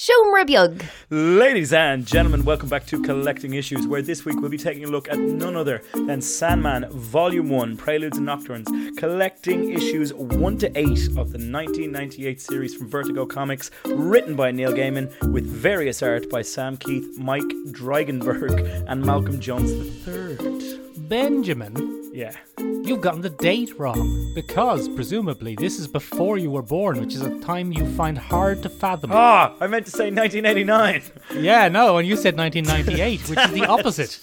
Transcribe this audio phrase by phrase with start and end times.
[0.00, 0.82] Shomrabyug.
[1.10, 4.86] Ladies and gentlemen, welcome back to Collecting Issues, where this week we'll be taking a
[4.86, 10.68] look at none other than Sandman Volume 1 Preludes and Nocturnes, collecting issues 1 to
[10.74, 16.30] 8 of the 1998 series from Vertigo Comics, written by Neil Gaiman, with various art
[16.30, 19.70] by Sam Kieth, Mike Dringenberg, and Malcolm Jones
[20.08, 20.80] III.
[20.96, 22.34] Benjamin, Yeah.
[22.58, 27.22] you've gotten the date wrong because presumably this is before you were born, which is
[27.22, 29.10] a time you find hard to fathom.
[29.12, 31.02] Ah, I meant to say 1989.
[31.40, 34.18] Yeah, no, and you said 1998, which is the opposite.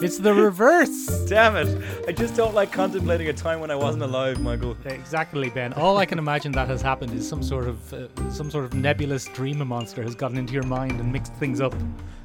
[0.00, 1.24] It's the reverse.
[1.28, 1.84] Damn it.
[2.08, 4.76] I just don't like contemplating a time when I wasn't alive, Michael.
[4.84, 5.72] Exactly, Ben.
[5.74, 8.74] All I can imagine that has happened is some sort of uh, some sort of
[8.74, 11.74] nebulous dream monster has gotten into your mind and mixed things up.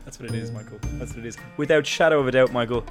[0.10, 0.80] That's what it is, Michael.
[0.94, 1.38] That's what it is.
[1.58, 2.84] Without shadow of a doubt, Michael,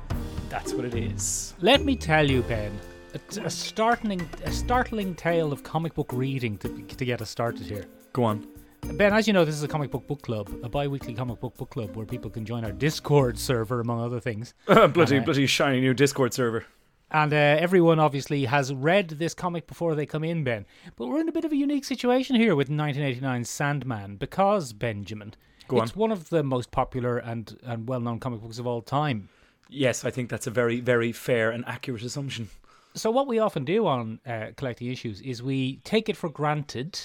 [0.48, 1.52] that's what it is.
[1.60, 2.70] Let me tell you, Ben,
[3.12, 7.66] a, a startling a startling tale of comic book reading to, to get us started
[7.66, 7.86] here.
[8.12, 8.46] Go on.
[8.92, 11.56] Ben, as you know, this is a comic book book club, a bi-weekly comic book
[11.56, 14.54] book club where people can join our Discord server, among other things.
[14.66, 16.66] bloody, Uh, bloody shiny new Discord server.
[17.10, 20.66] And uh, everyone obviously has read this comic before they come in, Ben.
[20.94, 25.34] But we're in a bit of a unique situation here with 1989's Sandman because, Benjamin,
[25.68, 28.82] Go it's one of the most popular and, and well known comic books of all
[28.82, 29.28] time.
[29.68, 32.48] Yes, I think that's a very, very fair and accurate assumption.
[32.94, 36.98] So, what we often do on uh, collecting issues is we take it for granted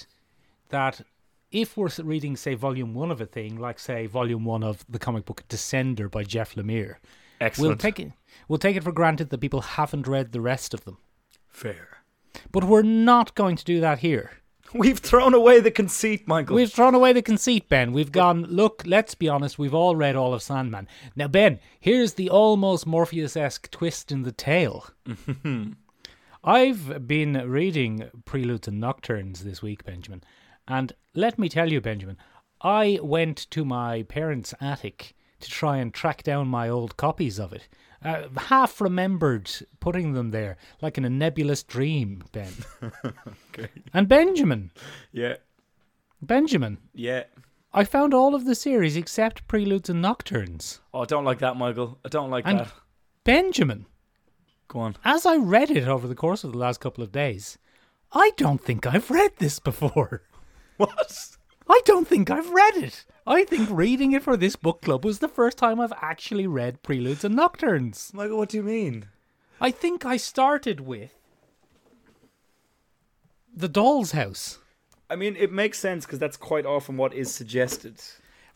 [0.70, 1.02] that
[1.52, 4.98] if we're reading, say, volume one of a thing, like, say, volume one of the
[4.98, 6.95] comic book Descender by Jeff Lemire,
[7.42, 7.70] Excellent.
[7.70, 8.11] we'll take it.
[8.48, 10.98] We'll take it for granted that people haven't read the rest of them.
[11.48, 11.89] fair.
[12.52, 14.31] But we're not going to do that here.
[14.78, 16.56] We've thrown away the conceit, Michael.
[16.56, 17.94] We've thrown away the conceit, Ben.
[17.94, 20.88] We've gone, look, let's be honest, we've all read all of Sandman.
[21.16, 24.88] Now, Ben, here's the almost Morpheus esque twist in the tale.
[26.44, 30.24] I've been reading Preludes and Nocturnes this week, Benjamin.
[30.68, 32.18] And let me tell you, Benjamin,
[32.62, 37.54] I went to my parents' attic to try and track down my old copies of
[37.54, 37.68] it.
[38.04, 42.52] Uh, half remembered putting them there, like in a nebulous dream, Ben.
[43.05, 43.70] okay.
[43.94, 44.72] And Benjamin,
[45.11, 45.36] Yeah,
[46.22, 47.23] Benjamin, yeah.
[47.73, 50.80] I found all of the series except Preludes and Nocturnes.
[50.94, 51.98] Oh, I don't like that, Michael.
[52.05, 52.72] I don't like And that.
[53.23, 53.86] Benjamin,
[54.67, 54.95] Go on.
[55.04, 57.58] as I read it over the course of the last couple of days,
[58.11, 60.22] I don't think I've read this before.
[60.77, 61.38] What?
[61.70, 63.06] I don't think I've read it.
[63.26, 66.84] I think reading it for this book club was the first time I've actually read
[66.84, 68.14] Preludes and Nocturnes.
[68.14, 69.06] Michael, what do you mean?
[69.62, 71.14] I think I started with
[73.56, 74.60] The Doll's House.
[75.10, 78.02] I mean, it makes sense because that's quite often what is suggested.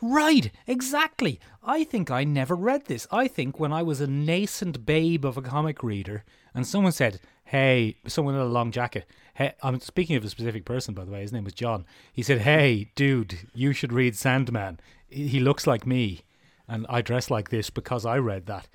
[0.01, 1.39] Right, exactly.
[1.63, 3.07] I think I never read this.
[3.11, 7.19] I think when I was a nascent babe of a comic reader and someone said,
[7.45, 9.05] Hey, someone in a long jacket,
[9.37, 11.85] hey, I'm speaking of a specific person, by the way, his name was John.
[12.11, 14.79] He said, Hey, dude, you should read Sandman.
[15.09, 16.21] He looks like me,
[16.67, 18.67] and I dress like this because I read that.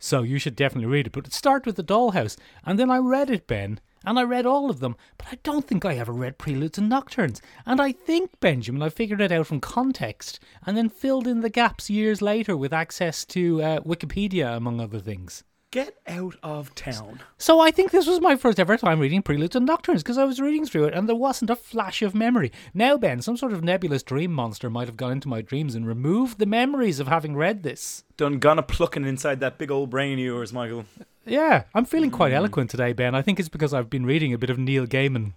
[0.00, 1.12] So you should definitely read it.
[1.12, 2.36] But start with The Dollhouse.
[2.64, 3.78] And then I read it, Ben.
[4.04, 6.88] And I read all of them, but I don't think I ever read Preludes and
[6.88, 7.40] Nocturnes.
[7.64, 11.50] And I think, Benjamin, I figured it out from context and then filled in the
[11.50, 15.42] gaps years later with access to uh, Wikipedia, among other things.
[15.70, 17.20] Get out of town.
[17.36, 20.24] So I think this was my first ever time reading Preludes and Nocturnes because I
[20.24, 22.52] was reading through it and there wasn't a flash of memory.
[22.72, 25.86] Now, Ben, some sort of nebulous dream monster might have gone into my dreams and
[25.86, 28.02] removed the memories of having read this.
[28.16, 30.86] Done gonna plucking inside that big old brain of yours, Michael.
[31.26, 32.36] Yeah, I'm feeling quite mm.
[32.36, 33.14] eloquent today, Ben.
[33.14, 35.34] I think it's because I've been reading a bit of Neil Gaiman.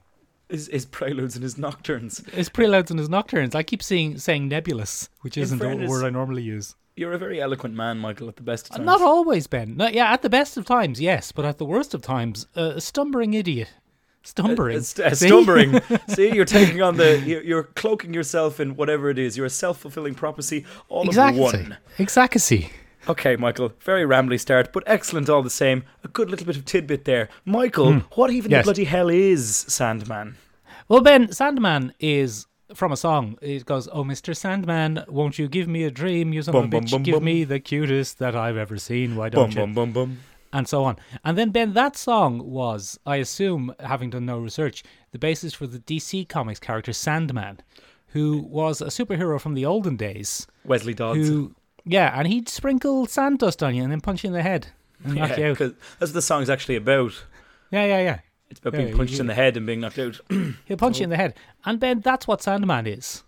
[0.47, 2.25] His, his preludes and his nocturnes.
[2.31, 3.53] His preludes and his nocturnes.
[3.53, 6.75] I keep seeing saying nebulous, which In isn't fairness- a word I normally use.
[6.95, 8.85] You're a very eloquent man, Michael, at the best of times.
[8.85, 9.77] Not always, Ben.
[9.77, 12.73] No, yeah, at the best of times, yes, but at the worst of times, uh,
[12.75, 13.69] a stumbling idiot.
[14.23, 14.77] Stumbling.
[14.77, 15.27] A, st- a See?
[15.27, 15.81] stumbling.
[16.09, 17.19] See, you're taking on the.
[17.25, 19.35] You're, you're cloaking yourself in whatever it is.
[19.35, 21.39] You're a self fulfilling prophecy, all Exactly.
[21.43, 21.77] of one.
[21.97, 22.69] Exactly.
[23.09, 23.73] Okay, Michael.
[23.79, 25.83] Very rambly start, but excellent all the same.
[26.03, 27.29] A good little bit of tidbit there.
[27.45, 28.51] Michael, what even.
[28.51, 28.61] Yes.
[28.63, 30.35] the bloody hell is Sandman?
[30.87, 33.37] Well, Ben, Sandman is from a song.
[33.41, 34.35] It goes, "Oh, Mr.
[34.35, 36.33] Sandman, won't you give me a dream?
[36.33, 37.23] You son of a Bum, bum, bitch, bum, give bum.
[37.23, 39.15] me the cutest that I've ever seen.
[39.15, 40.17] Why don't you?" bum bum bum.
[40.53, 40.97] and so on.
[41.23, 45.65] And then Ben, that song was, I assume, having done no research, the basis for
[45.67, 47.59] the DC Comics character Sandman,
[48.07, 50.47] who was a superhero from the olden days.
[50.65, 51.27] Wesley Dodds.
[51.29, 54.41] Who, yeah, and he'd sprinkle sand dust on you and then punch you in the
[54.43, 54.67] head
[55.05, 55.57] and knock you yeah, out.
[55.57, 57.13] 'cause that's what the song's actually about.
[57.71, 58.19] Yeah, yeah, yeah.
[58.51, 60.19] It's about Yeah, being punched in the head and being knocked out.
[60.65, 61.33] He'll punch you in the head.
[61.65, 63.23] And Ben, that's what Sandman is.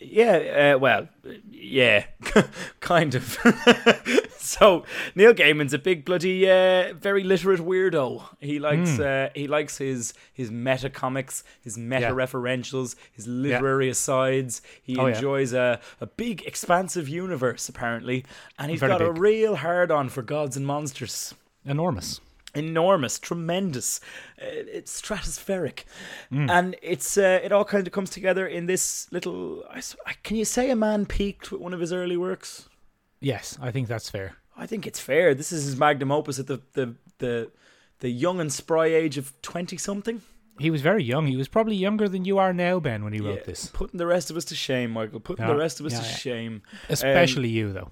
[0.00, 1.08] Yeah, uh, well,
[1.52, 2.06] yeah,
[2.80, 3.24] kind of.
[4.36, 8.22] so Neil Gaiman's a big bloody, uh, very literate weirdo.
[8.40, 9.02] He likes, Hmm.
[9.02, 14.60] uh, he likes his his meta comics, his meta referentials, his literary asides.
[14.82, 15.14] He Oh, yeah.
[15.14, 18.24] enjoys a a big, expansive universe apparently,
[18.58, 21.34] and he's Very got a real hard on for gods and monsters
[21.64, 22.20] Enormous.
[22.54, 24.00] Enormous, tremendous.
[24.40, 24.46] Uh,
[24.78, 25.84] it's stratospheric,
[26.30, 26.48] Hmm.
[26.50, 29.64] and it's uh, it all kind of comes together in this little.
[29.70, 32.68] I s- I- Can you say a man peaked with one of his early works?
[33.20, 34.36] Yes, I think that's fair.
[34.56, 35.34] I think it's fair.
[35.34, 37.50] This is his magnum opus at the the the,
[38.00, 40.22] the young and spry age of twenty something.
[40.58, 41.26] He was very young.
[41.28, 43.70] He was probably younger than you are now, Ben, when he wrote Yeah, this.
[43.72, 45.18] Putting the rest of us to shame, Michael.
[45.18, 46.14] Putting Yeah, the rest of us yeah, to yeah.
[46.16, 46.62] shame.
[46.90, 47.90] Especially you, though.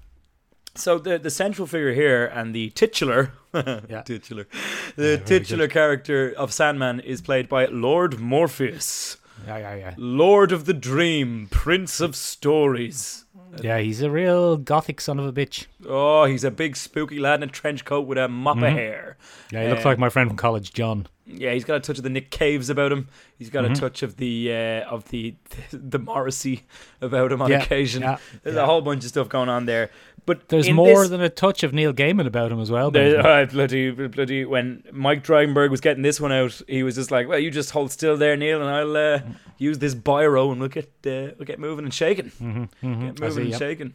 [0.75, 4.01] So the the central figure here and the titular, Yeah.
[4.05, 4.47] titular,
[4.95, 9.17] the titular character of Sandman is played by Lord Morpheus.
[9.47, 9.93] Yeah, yeah, yeah.
[9.97, 13.25] Lord of the Dream, Prince of Stories.
[13.61, 15.65] Yeah, he's a real gothic son of a bitch.
[15.85, 18.65] Oh, he's a big spooky lad in a trench coat with a mop Mm-hmm.
[18.65, 19.17] of hair.
[19.51, 21.07] Yeah, he looks Uh, like my friend from college, John.
[21.25, 23.07] Yeah, he's got a touch of the Nick Caves about him.
[23.37, 23.73] He's got Mm-hmm.
[23.73, 25.35] a touch of the uh, of the
[25.71, 26.63] the Morrissey
[26.99, 28.01] about him on Yeah, occasion.
[28.01, 28.63] yeah, There's yeah.
[28.63, 29.91] a whole bunch of stuff going on there.
[30.25, 32.87] But There's more this- than a touch of Neil Gaiman about him as well.
[32.95, 34.45] Uh, bloody, bloody.
[34.45, 37.71] When Mike Dringenberg was getting this one out, he was just like, "Well, you just
[37.71, 39.19] hold still there, Neil, and I'll uh,
[39.57, 43.31] use this biro, and we'll get uh, we'll get moving and shaking, Mhm, get moving
[43.31, 43.57] see, and yeah.
[43.57, 43.93] shaking."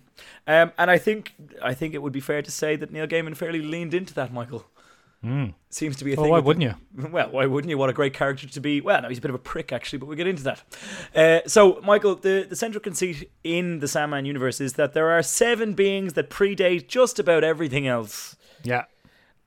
[0.48, 3.36] Um, and I think I think it would be fair to say that Neil Gaiman
[3.36, 4.32] fairly leaned into that.
[4.32, 4.64] Michael
[5.24, 5.54] Mm.
[5.70, 6.30] seems to be a Well, thing.
[6.32, 6.74] why wouldn't you?
[7.10, 7.78] well, why wouldn't you?
[7.78, 8.80] What a great character to be.
[8.80, 10.62] Well, no, he's a bit of a prick actually, but we'll get into that.
[11.14, 15.22] Uh, so, Michael, the the central conceit in the Sandman universe is that there are
[15.22, 18.84] seven beings that predate just about everything else Yeah.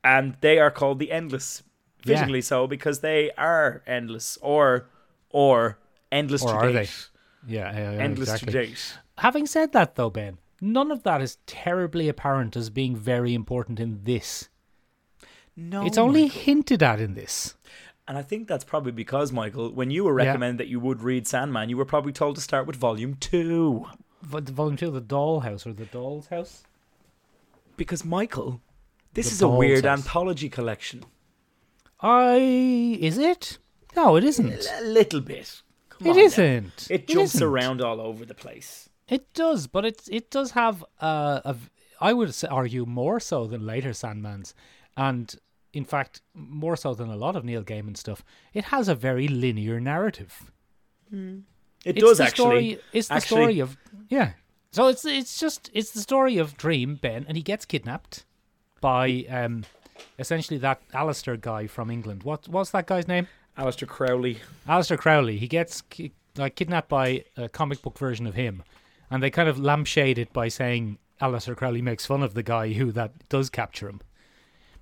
[0.04, 1.64] and they are called the endless
[2.04, 2.16] Yeah.
[2.16, 4.90] physically so because they are endless or
[5.30, 5.78] or
[6.12, 7.10] endless Or to are date
[7.48, 8.52] Yeah, yeah, yeah, endless exactly.
[8.52, 12.96] to date Having said that, though, Ben, none of that is terribly apparent as being
[12.98, 14.49] very important in this.
[15.60, 16.40] No it's only Michael.
[16.42, 17.56] hinted at in this.
[18.08, 20.26] and i think that's probably because michael when you were Yeah.
[20.28, 23.86] recommended that you would read sandman you were probably told to start with volume two
[24.36, 26.64] But the volume two, the Dollhouse or the Doll's House.
[27.78, 28.62] because michael
[29.14, 30.00] this The is a weird House.
[30.00, 31.04] anthology collection
[32.02, 33.58] I is it?
[33.96, 34.68] No, it isn't.
[34.80, 36.24] a little bit Come It on now.
[36.24, 36.88] isn't.
[36.90, 37.48] it jumps isn't.
[37.48, 41.56] around all over the place It does, but it it does have uh, a.
[42.00, 44.54] I would argue more so than later Sandmans,
[44.96, 45.36] and
[45.74, 48.24] in fact more so than a lot of Neil Gaiman stuff.
[48.54, 50.52] It has a very linear narrative.
[51.12, 51.44] it
[51.86, 53.78] It's does the actually Story, it's the Actually- story of
[54.10, 54.32] yeah.
[54.72, 58.26] So it's it's just it's the story of Dream Ben, and he gets kidnapped
[58.82, 59.64] by um
[60.20, 62.24] essentially that Alistair guy from England.
[62.24, 63.28] What what's that guy's name?
[63.58, 64.38] Aleister Crowley
[64.68, 65.38] Aleister Crowley.
[65.38, 68.64] He gets ki- like kidnapped by a comic book version of him,
[69.10, 72.74] and they kind of lampshade it by saying Aleister Crowley makes fun of the guy
[72.74, 74.02] who that does capture him.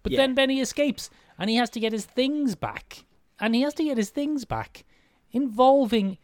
[0.07, 0.18] But Yeah.
[0.24, 3.06] then Benny escapes, and he has to get his things back,
[3.39, 4.83] and he has to get his things back,
[5.31, 6.18] involving.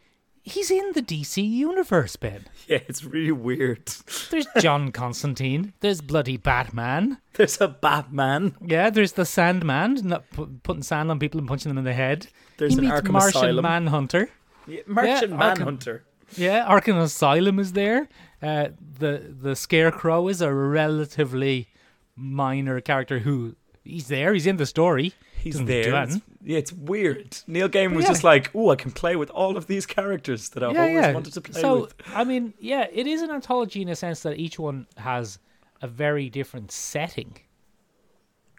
[0.45, 2.45] He's in the DC universe, Ben.
[2.67, 3.87] yeah it's really weird
[4.29, 5.73] There's John Constantine.
[5.79, 7.19] There's bloody Batman.
[7.33, 11.69] there's a batman Yeah, there's the Sandman, not pu- putting sand on people and punching
[11.69, 12.27] them in the head.
[12.57, 13.63] There's he an meets Arkham Martian Asylum.
[13.63, 14.29] Manhunter.
[14.67, 16.03] Yeah, Merchant Yeah, Arkham- Manhunter.
[16.35, 18.09] Yeah, Arkham Asylum is there.
[18.41, 18.69] Uh,
[18.99, 21.69] the the Scarecrow is a relatively
[22.17, 24.33] minor character who he's there.
[24.33, 25.13] He's in the story.
[25.37, 26.03] He's Doesn't there.
[26.03, 27.37] It's, yeah, it's weird.
[27.47, 28.11] Neil Gaiman was Yeah.
[28.11, 30.95] just like, "Oh, I can play with all of these characters that I've yeah, always
[30.95, 31.13] yeah.
[31.13, 34.21] wanted to play so with." I mean, yeah, it is an anthology in a sense
[34.21, 35.39] that each one has
[35.81, 37.37] a very different setting.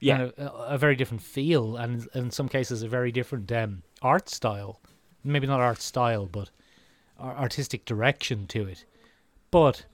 [0.00, 4.28] Yeah, a, a very different feel, and in some cases a very different um, art
[4.28, 4.80] style.
[5.22, 6.50] Maybe not art style, but
[7.18, 8.84] artistic direction to it.
[9.50, 9.86] But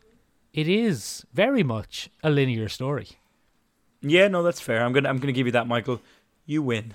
[0.53, 3.11] it is very much a linear story.
[4.03, 4.85] Yeah, no, that's fair.
[4.85, 6.01] I'm gonna, I'm gonna give you that, Michael.
[6.47, 6.95] You win.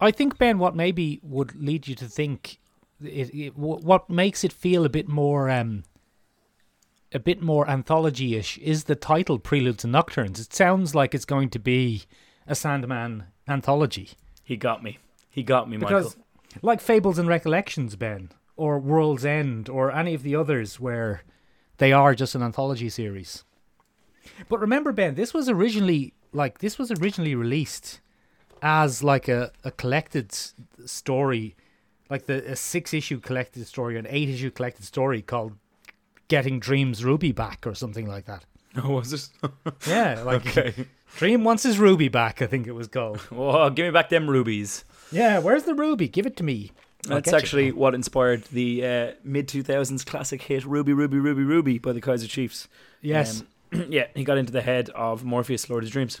[0.00, 2.58] I think Ben, what maybe would lead you to think
[3.02, 5.84] it, it what makes it feel a bit more um
[7.12, 10.38] a bit more anthology-ish is the title Preludes and Nocturnes.
[10.38, 12.04] It sounds like it's going to be
[12.46, 14.10] a Sandman anthology.
[14.44, 14.98] He got me.
[15.28, 16.60] He got me, Because, Michael.
[16.62, 21.22] like Fables and Recollections, Ben, or World's End, or any of the others where
[21.78, 23.42] they are just an anthology series.
[24.48, 28.00] But remember, Ben, this was originally like this was originally released
[28.62, 30.32] as like a, a collected
[30.84, 31.56] story,
[32.08, 35.52] like the a six issue collected story, an eight issue collected story called
[36.28, 38.44] "Getting Dreams Ruby Back" or something like that.
[38.76, 39.28] No, was it?
[39.86, 40.86] Yeah, like okay.
[41.16, 42.40] Dream wants his ruby back.
[42.40, 43.20] I think it was called.
[43.32, 44.84] Oh, give me back them rubies.
[45.10, 46.06] Yeah, where's the ruby?
[46.08, 46.70] Give it to me.
[47.06, 47.38] I'll That's get you.
[47.38, 52.00] actually what inspired the uh, mid 2000s classic hit Ruby, Ruby, Ruby, Ruby by the
[52.00, 52.68] Kaiser Chiefs.
[53.00, 53.40] Yes.
[53.40, 53.48] Um,
[53.88, 56.20] yeah, he got into the head of Morpheus, Lord of Dreams.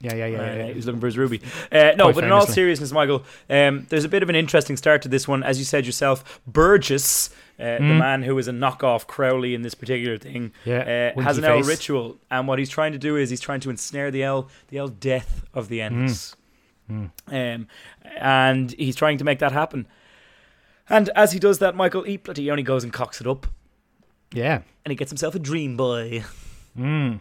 [0.00, 0.38] yeah, yeah, yeah.
[0.38, 0.74] Uh, yeah, yeah.
[0.74, 1.40] was looking for his ruby.
[1.70, 4.76] Uh, no, Quite but in all seriousness, Michael, um, there's a bit of an interesting
[4.76, 5.42] start to this one.
[5.42, 7.98] As you said yourself, Burgess, uh, the Mm.
[7.98, 11.58] man who is a knockoff Crowley in this particular thing, Yeah, uh, has an winky
[11.60, 12.16] L ritual.
[12.30, 14.88] And what he's trying to do is he's trying to ensnare the L, the L
[14.88, 16.34] death of the Endless.
[16.90, 17.10] Mm.
[17.28, 17.68] Um,
[18.16, 19.86] and he's trying to make that happen.
[20.88, 23.46] And as he does that, Michael, he bloody only goes and cocks it up.
[24.32, 24.62] Yeah.
[24.84, 26.24] And he gets himself a dream boy.
[26.78, 27.20] Mm.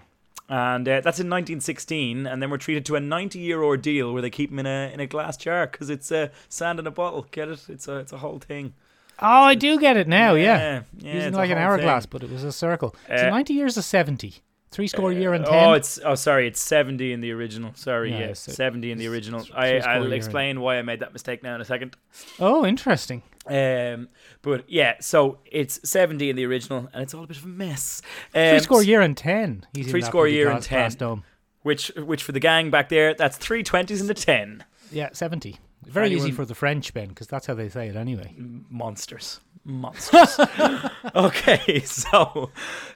[0.50, 4.32] And uh, that's in 1916, and then we're treated to a 90-year ordeal where they
[4.32, 7.27] keep him in a in a glass jar because it's uh, sand in a bottle.
[7.29, 7.65] Get it?
[7.70, 8.74] It's a it's a whole thing.
[9.22, 10.34] Oh, I do get it now.
[10.34, 10.58] Yeah.
[10.58, 12.10] yeah, yeah Using like an hourglass, thing.
[12.12, 12.96] but it was a circle.
[13.10, 14.36] Uh, so 90 years is 70.
[14.72, 15.54] Three score year and 10.
[15.54, 17.72] Oh, it's oh sorry, it's 70 in the original.
[17.76, 19.44] Sorry, Yeah, yeah, so- 70 in the original.
[19.56, 21.96] I I'll explain why I made that mistake now in a second.
[22.40, 23.24] oh, interesting.
[23.48, 24.10] Um,
[24.44, 27.48] but yeah, so it's 70 in the original, and it's all a bit of a
[27.48, 28.04] mess.
[28.36, 29.66] Um, Three score year and 10.
[29.74, 30.92] He's three score year and 10.
[30.92, 31.24] dome.
[31.64, 34.64] which which for the gang back there, that's three twenties and a ten.
[34.92, 35.58] Yeah, 70.
[35.86, 38.36] Very easy for the French, Ben, because that's how they say it anyway.
[38.70, 40.40] monsters monsters
[41.16, 42.52] okay so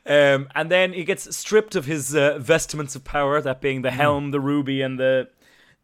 [0.06, 3.84] um and then he gets stripped of his uh, vestments of power that being Hmm.
[3.84, 5.30] the helm the ruby and the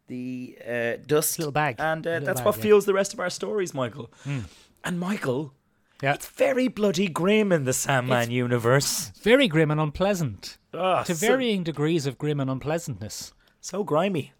[0.08, 1.76] the uh, dust Little bag.
[1.78, 2.62] and uh, Little that's bag, what yeah.
[2.62, 4.40] fuels the rest of our stories michael Hmm.
[4.84, 5.54] and michael
[6.02, 6.14] Yeah.
[6.14, 10.58] it's very bloody grim in the sandman It's- universe Very grim and unpleasant.
[10.72, 13.32] Ugh, To so, varying degrees of grim and unpleasantness.
[13.60, 14.32] so grimy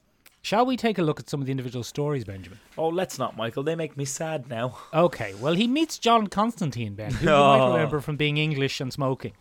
[0.42, 2.59] Shall we take a look at some of the individual stories, Benjamin?
[2.78, 6.94] oh let's not michael they make me sad now Okay, well, he meets John Constantine,
[6.94, 7.59] Ben, who you Oh.
[7.59, 9.32] might remember from being English and smoking.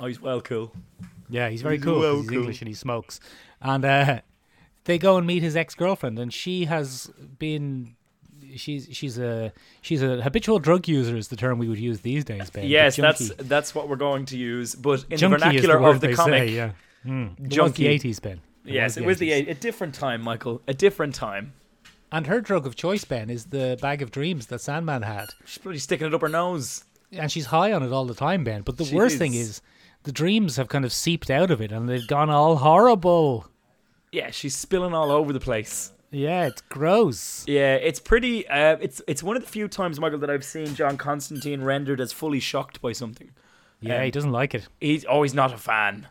[0.00, 0.72] oh he's well cool
[1.30, 1.94] Yeah, he's very He's cool.
[1.94, 2.38] 'cause well he's cool.
[2.38, 3.20] English and he smokes.
[3.60, 4.20] And uh,
[4.84, 7.94] they go and meet his ex girlfriend, and she has been.
[8.54, 9.52] She's she's a
[9.82, 12.62] she's a habitual drug user is the term we would use these days, Ben.
[12.64, 15.40] but yes that's junkie- that's what we're going to use but in the junkie is
[15.42, 16.70] vernacular word of the they comic Say, yeah,
[17.04, 17.48] mm.
[17.48, 17.86] Junkie.
[17.88, 18.40] eighties, Ben.
[18.66, 19.50] Yes, it was the 80s.
[19.50, 20.60] a, different time, Michael.
[20.66, 21.52] A different time.
[22.12, 25.58] And her drug of choice, Ben, is the bag of dreams that Sandman had, She's
[25.58, 26.84] bloody sticking it up her nose.
[27.12, 28.62] and she's high on it all the time, Ben.
[28.62, 29.48] But the She worst thing is.
[29.48, 29.62] is,
[30.04, 33.48] the dreams have kind of seeped out of it, and they've gone all horrible.
[34.12, 35.92] Yeah, she's spilling all over the place.
[36.12, 37.44] Yeah, it's gross.
[37.48, 38.46] Yeah, it's pretty.
[38.48, 42.00] Uh, it's it's one of the few times, Michael, that I've seen John Constantine rendered
[42.00, 43.30] as fully shocked by something.
[43.80, 44.68] Yeah, Um, he doesn't like it.
[44.80, 46.06] He's oh, he's not a fan.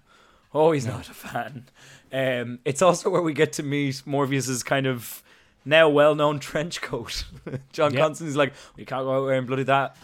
[0.54, 1.66] Oh, he's not a fan.
[2.12, 5.24] Um, it's also where we get to meet Morpheus's kind of
[5.66, 7.26] now well-known trench coat.
[7.74, 8.02] John Yep.
[8.02, 9.98] Constantine's like, you can't go out wearing bloody that.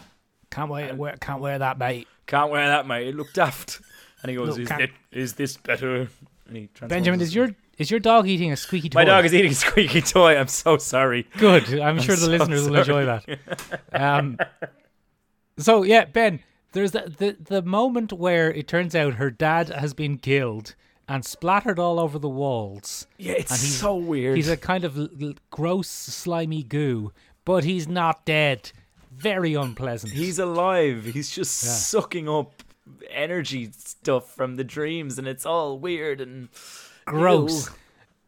[0.50, 2.06] Can't wear, wear can't wear that, mate.
[2.26, 3.08] Can't wear that, mate.
[3.08, 3.80] It looked daft.
[4.22, 6.08] And he goes, Look, is, it, is this better?
[6.86, 9.00] Benjamin, is your is your dog eating a squeaky toy?
[9.00, 10.36] My dog is eating a squeaky toy.
[10.36, 11.26] I'm so sorry.
[11.38, 11.80] good.
[11.80, 13.38] I'm sure the so listeners will enjoy that.
[13.92, 14.36] Um,
[15.58, 16.40] so yeah, Ben,
[16.72, 20.74] there's the, the the moment where it turns out her dad has been killed
[21.08, 23.06] and splattered all over the walls.
[23.18, 24.36] Yeah, it's And he's- so weird.
[24.36, 27.12] He's a kind of l- l- gross, slimy goo,
[27.44, 28.70] but he's not dead.
[29.10, 30.12] Very unpleasant.
[30.14, 31.04] He's alive.
[31.12, 31.70] He's just Yeah.
[31.70, 32.62] sucking up
[33.10, 36.48] energy stuff from the dreams, and it's all weird and
[37.06, 37.66] gross.
[37.68, 37.74] Ew.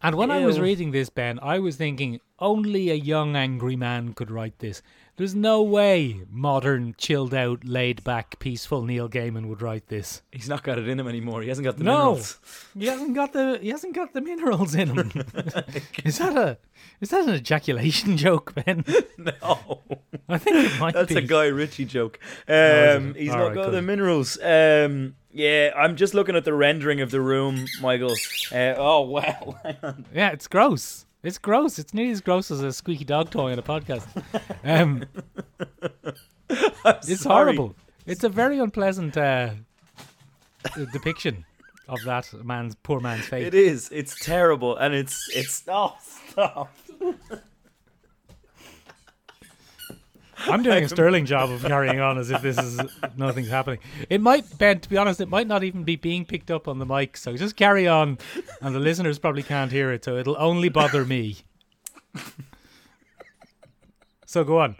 [0.02, 4.12] And when I was reading this, Ben, I was thinking only a young angry man
[4.12, 4.82] could write this.
[5.16, 10.22] There's no way modern, chilled out, laid back, peaceful Neil Gaiman would write this.
[10.32, 11.40] He's not got it in him anymore.
[11.42, 11.92] He hasn't got the No.
[12.14, 12.38] minerals.
[12.76, 15.12] He hasn't got the he hasn't got the minerals in him.
[16.04, 16.58] is that a
[17.00, 18.84] is that an ejaculation joke, Ben?
[19.16, 19.80] No,
[20.28, 20.98] I think it might be.
[20.98, 21.18] that's be.
[21.18, 22.18] a Guy Ritchie joke.
[22.48, 22.54] Um,
[23.10, 23.16] it?
[23.16, 24.36] he's All not right, got the minerals.
[24.42, 28.14] Um, yeah, I'm just looking at the rendering of the room, Michael.
[28.52, 29.56] Uh, oh wow.
[30.12, 31.06] Yeah, it's gross.
[31.24, 31.78] It's gross.
[31.78, 34.06] It's nearly as gross as a squeaky dog toy on a podcast.
[34.64, 35.04] Um,
[36.48, 37.44] it's sorry.
[37.44, 37.74] horrible.
[38.06, 39.50] It's a very unpleasant uh,
[40.92, 41.44] depiction
[41.88, 43.46] of that man's poor man's fate.
[43.46, 43.90] It is.
[43.92, 45.62] It's terrible, and it's it's.
[45.68, 46.74] Oh, stop.
[50.46, 52.80] I'm doing a sterling job of carrying on as if this is
[53.16, 53.78] nothing's happening.
[54.08, 54.80] It might, Ben.
[54.80, 57.16] To be honest, it might not even be being picked up on the mic.
[57.16, 58.18] So just carry on,
[58.60, 60.04] and the listeners probably can't hear it.
[60.04, 61.38] So it'll only bother me.
[64.26, 64.76] so go on,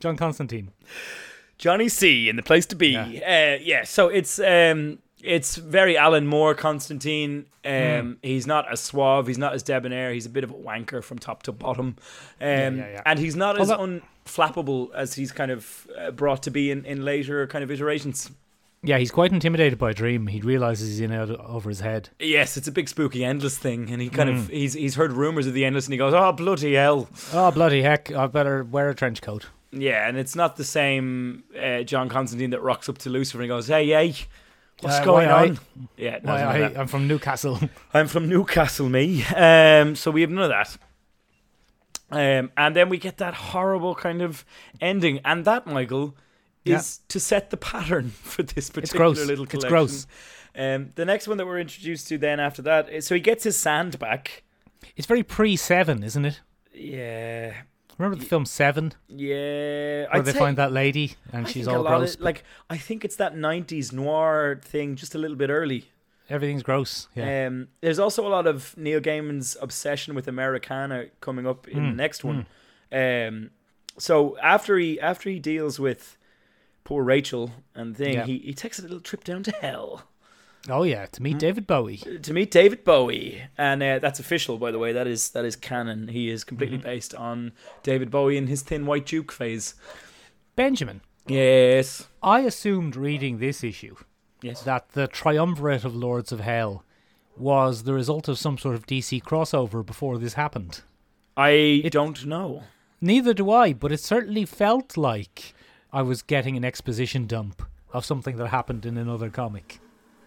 [0.00, 0.70] John Constantine.
[1.58, 2.90] Johnny C in the place to be.
[2.90, 3.56] Yeah.
[3.56, 3.84] Uh, yeah.
[3.84, 7.46] So it's um it's very Alan Moore Constantine.
[7.64, 9.26] Um, he's not as suave.
[9.26, 10.12] He's not as debonair.
[10.12, 11.96] He's a bit of a wanker from top to bottom.
[12.40, 13.02] Um, yeah, yeah.
[13.04, 16.84] and he's not as Although- unflappable as he's kind of uh, brought to be in,
[16.84, 18.30] in later kind of iterations.
[18.82, 20.28] Yeah, he's quite intimidated by Dream.
[20.28, 22.10] He realizes he's in out over his head.
[22.20, 25.48] Yes, it's a big spooky endless thing, and he kind of he's he's heard rumors
[25.48, 28.12] of the endless, and he goes, "Oh bloody hell!" Oh bloody heck!
[28.12, 29.46] I better wear a trench coat.
[29.72, 33.48] Yeah, and it's not the same uh, John Constantine that rocks up to Lucifer and
[33.48, 34.14] goes, "Hey, hey,
[34.80, 35.58] what's Uh, going why I- on?"
[35.96, 36.80] Yeah, no, Why, it's not I.
[36.80, 37.58] I'm from Newcastle.
[37.92, 39.24] I'm from Newcastle, me.
[39.24, 40.78] Um, so we have none of that.
[42.10, 44.44] Um, and then we get that horrible kind of
[44.80, 46.16] ending, and that Michael
[46.64, 46.76] Yeah.
[46.78, 49.26] is to set the pattern for this it's particular gross.
[49.26, 49.68] little It's collection.
[49.70, 50.06] gross.
[50.56, 53.44] Um, the next one that we're introduced to then after that, is- so he gets
[53.44, 54.42] his sand back.
[54.96, 56.40] It's very pre Seven, isn't it?
[56.74, 57.52] Yeah,
[57.98, 59.34] Remember the film Seven, yeah.
[60.04, 62.18] where I'd they find that lady and I she's all lot of- gross.
[62.20, 65.90] like I think it's that '90s noir thing, just a little bit early.
[66.28, 67.08] Everything's gross.
[67.14, 67.46] Yeah.
[67.46, 71.92] Um, there's also a lot of Neil Gaiman's obsession with Americana coming up in the
[71.92, 72.46] Mm, next one.
[72.92, 73.50] Um,
[73.98, 76.16] so after he after he deals with
[76.84, 78.26] poor Rachel and thing, Yeah.
[78.26, 80.04] he, he takes a little trip down to hell
[80.68, 81.96] oh yeah, to meet David Bowie.
[82.22, 84.92] to meet David Bowie, and uh, that's official by the way.
[84.92, 86.08] That is that is canon.
[86.08, 86.86] He is completely Mm-hmm.
[86.86, 89.74] based on David Bowie in his Thin White Duke phase.
[90.56, 93.96] Benjamin, Yes, I assumed reading this issue
[94.42, 94.62] yes.
[94.62, 96.84] that the triumvirate of Lords of Hell
[97.36, 100.82] was the result of some sort of DC crossover before this happened.
[101.36, 102.64] I don't know.
[103.00, 105.54] Neither do I, but it certainly felt like
[105.92, 109.78] I was getting an exposition dump of something that happened in another comic.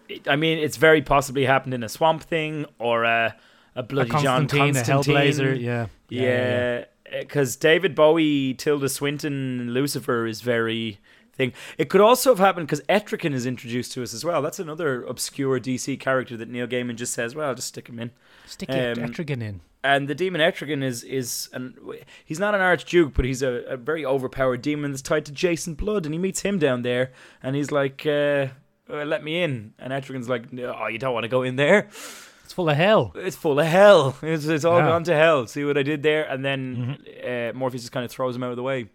[0.08, 3.36] It- I mean, it's very possibly happened in a Swamp Thing or a
[3.74, 5.14] a A bloody John Constantine, a Constantine.
[5.16, 5.86] Hellblazer, yeah.
[6.10, 6.84] Yeah,
[7.20, 10.98] because David Bowie, Tilda Swinton, Lucifer is very
[11.32, 11.52] thing.
[11.78, 14.42] It could also have happened because Etrigan is introduced to us as well.
[14.42, 18.10] That's another obscure DC character that Neil Gaiman just says, "Well, just stick him in."
[18.46, 19.60] Stick Um, Etrigan in.
[19.84, 21.76] And the demon Etrigan is is an
[22.24, 25.74] he's not an archduke, but he's a, a very overpowered demon that's tied to Jason
[25.74, 27.10] Blood, and he meets him down there,
[27.42, 28.46] and he's like, uh,
[28.88, 31.88] uh, "Let me in," and Etrigan's like, "Oh, you don't want to go in there."
[32.44, 33.12] It's full of hell.
[33.16, 34.14] it's full of hell.
[34.22, 34.86] It's, it's all Yeah.
[34.88, 35.46] gone to hell.
[35.46, 36.24] See what I did there?
[36.30, 38.88] And then uh, Morpheus just kind of throws him out of the way.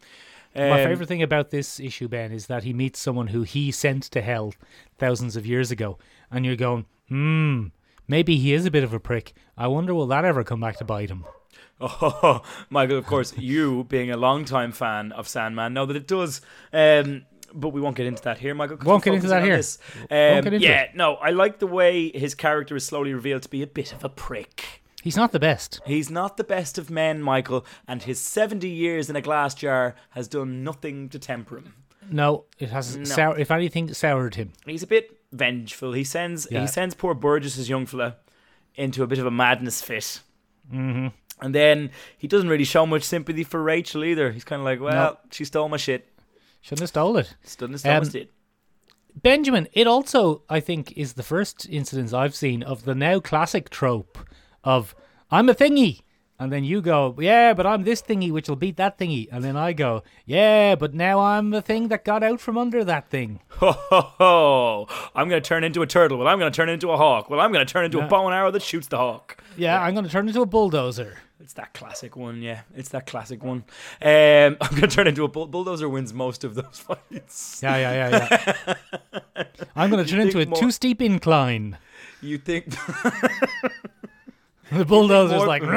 [0.58, 3.72] My Um, favorite thing about this issue, Ben, is that he meets someone who he
[3.72, 4.54] sent to hell
[4.98, 5.98] thousands of years ago,
[6.32, 7.68] and you're going, hmm,
[8.08, 9.34] maybe he is a bit of a prick.
[9.58, 11.26] I wonder will that ever come back to bite him?
[11.80, 16.42] Oh, Michael, of course, you being a long-time fan of Sandman know that it does.
[16.74, 18.78] Um, but we won't get into that here, Michael.
[18.84, 19.58] Won't get into that here.
[19.58, 19.78] this.
[20.10, 20.96] Won't Um, get into yeah, it.
[20.96, 24.04] no, I like the way his character is slowly revealed to be a bit of
[24.04, 24.82] a prick.
[25.04, 25.80] He's not the best.
[25.86, 29.96] He's not the best of men, Michael, and his 70 years in a glass jar
[30.12, 31.74] has done nothing to temper him.
[32.10, 33.04] No, it has No.
[33.04, 33.38] sour.
[33.38, 34.54] If anything, soured him.
[34.66, 35.94] He's a bit vengeful.
[35.94, 36.62] He sends Yeah.
[36.62, 38.16] he sends poor Burgess's young fella
[38.76, 40.22] into a bit of a madness fit.
[40.74, 41.08] Mm-hmm.
[41.42, 44.32] And then he doesn't really show much sympathy for Rachel either.
[44.32, 46.08] He's kind of like, well, she stole my shit.
[46.62, 47.36] Shouldn't have stole it.
[47.44, 48.32] Stood and stole my Um, shit.
[49.22, 53.70] Benjamin, it also, I think, is the first incidence I've seen of the now classic
[53.70, 54.18] trope
[54.64, 54.96] of
[55.32, 56.02] I'm a thingy.
[56.40, 59.28] And then you go, yeah, but I'm this thingy, which will beat that thingy.
[59.32, 62.84] And then I go, yeah, but now I'm the thing that got out from under
[62.84, 63.40] that thing.
[63.54, 64.88] Ho ho ho!
[65.16, 66.20] I'm going to turn into a turtle.
[66.20, 67.32] Well, I'm going to turn into a hawk.
[67.32, 69.42] Well, I'm going to turn into a bow and arrow that shoots the hawk.
[69.58, 71.18] Yeah, I'm going to turn into a bulldozer.
[71.40, 72.62] It's that classic one, yeah.
[72.76, 73.64] It's that classic one.
[74.02, 75.90] Um, I'm going to turn into a bull- bulldozer.
[75.90, 77.62] Wins most of those fights.
[77.64, 79.44] Yeah, yeah, yeah, yeah.
[79.76, 81.80] I'm going to turn into a more- too steep incline.
[82.22, 82.76] You think?
[84.72, 85.64] The bulldozer's like,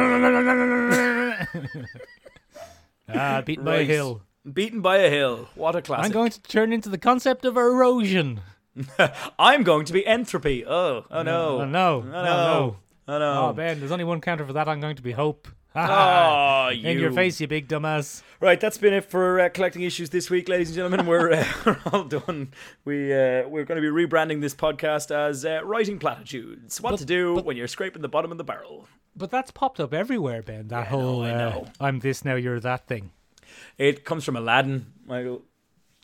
[3.08, 3.86] ah, beaten by a Right.
[3.86, 4.22] hill.
[4.50, 5.48] Beaten by a hill.
[5.54, 6.06] What a classic.
[6.06, 8.40] I'm going to turn into the concept of erosion.
[9.38, 10.64] I'm going to be entropy.
[10.66, 11.60] Oh, oh no.
[11.60, 11.96] Oh, no.
[11.96, 12.22] Oh No, no.
[12.22, 12.76] no.
[13.08, 13.48] Oh no.
[13.48, 14.68] Oh, Ben, there's only one counter for that.
[14.68, 15.48] I'm going to be hope.
[15.74, 18.22] Oh, In your face, you big dumbass.
[18.40, 21.06] Right, that's been it for uh, collecting issues this week, ladies and gentlemen.
[21.06, 22.52] We're, uh, we're all done.
[22.84, 26.80] We uh, we're going to be rebranding this podcast as uh, writing platitudes.
[26.80, 28.88] What But- to do but- when you're scraping the bottom of the barrel.
[29.16, 30.68] But that's popped up everywhere, Ben.
[30.68, 31.66] That whole I uh, know.
[31.80, 33.10] I'm this now, you're that thing.
[33.76, 35.42] It comes from Aladdin, Michael.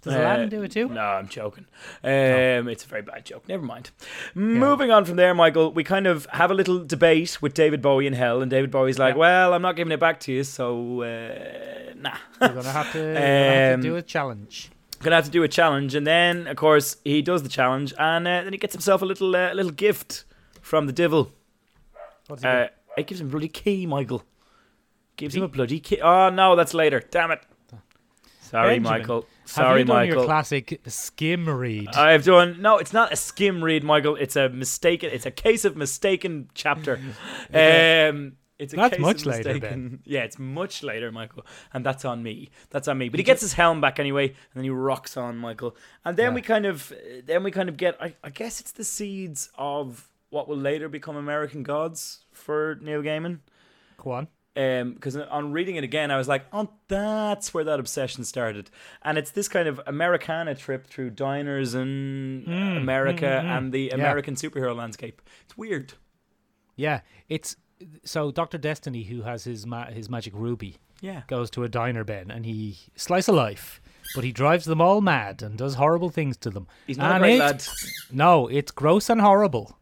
[0.02, 0.88] Does Uh, Aladdin do it too?
[0.88, 1.66] No, I'm joking.
[2.04, 3.48] Um, It's a very bad joke.
[3.48, 3.90] Never mind.
[4.34, 8.06] Moving on from there, Michael, we kind of have a little debate with David Bowie
[8.06, 9.18] in hell, and David Bowie's like, Yeah.
[9.20, 12.98] "Well, I'm not giving it back to you, so uh, nah." You're gonna have to,
[12.98, 14.70] you're have Um, to do a challenge.
[15.02, 18.28] gonna have to do a challenge, and then of course he does the challenge, and
[18.28, 20.24] uh, then he gets himself a little uh, little gift
[20.62, 21.32] from the devil.
[22.28, 24.22] What's he Uh, it gives him a bloody key, Michael.
[25.16, 26.00] Gives Does him a bloody key.
[26.00, 27.02] Oh no, that's later.
[27.10, 27.40] Damn it.
[28.40, 29.26] Sorry, Benjamin, Michael.
[29.46, 30.16] Have Sorry, you done Michael.
[30.16, 31.88] your classic skim read?
[31.94, 32.78] I've done no.
[32.78, 34.16] It's not a skim read, Michael.
[34.16, 35.10] It's a mistaken.
[35.12, 37.00] It's a case of mistaken chapter.
[37.54, 40.00] Um, it's a That's case much of later, mistaken.
[40.04, 42.50] Yeah, it's much later, Michael, and that's on me.
[42.70, 43.08] That's on me.
[43.10, 45.76] But he gets his helm back anyway, and then he rocks on, Michael.
[46.04, 46.34] And then Yeah.
[46.34, 46.92] we kind of,
[47.24, 47.96] then we kind of get.
[48.02, 53.02] I, I guess it's the seeds of what will later become American Gods for Neil
[53.02, 53.40] Gaiman.
[53.98, 54.28] Go on.
[54.56, 58.70] Um, because on reading it again, I was like, oh, that's where that obsession started.
[59.02, 63.46] And it's this kind of Americana trip through diners in Mm, America hmm.
[63.48, 65.20] and the American superhero landscape.
[65.44, 65.94] It's weird.
[66.74, 67.56] Yeah, it's
[68.04, 71.22] so Doctor Destiny, who has his ma- his magic ruby, Yeah.
[71.26, 73.80] goes to a diner, Ben, and he slice a life,
[74.14, 76.66] but he drives them all mad and does horrible things to them.
[76.86, 77.64] He's not and a great it- lad.
[78.10, 79.78] No, it's gross and horrible.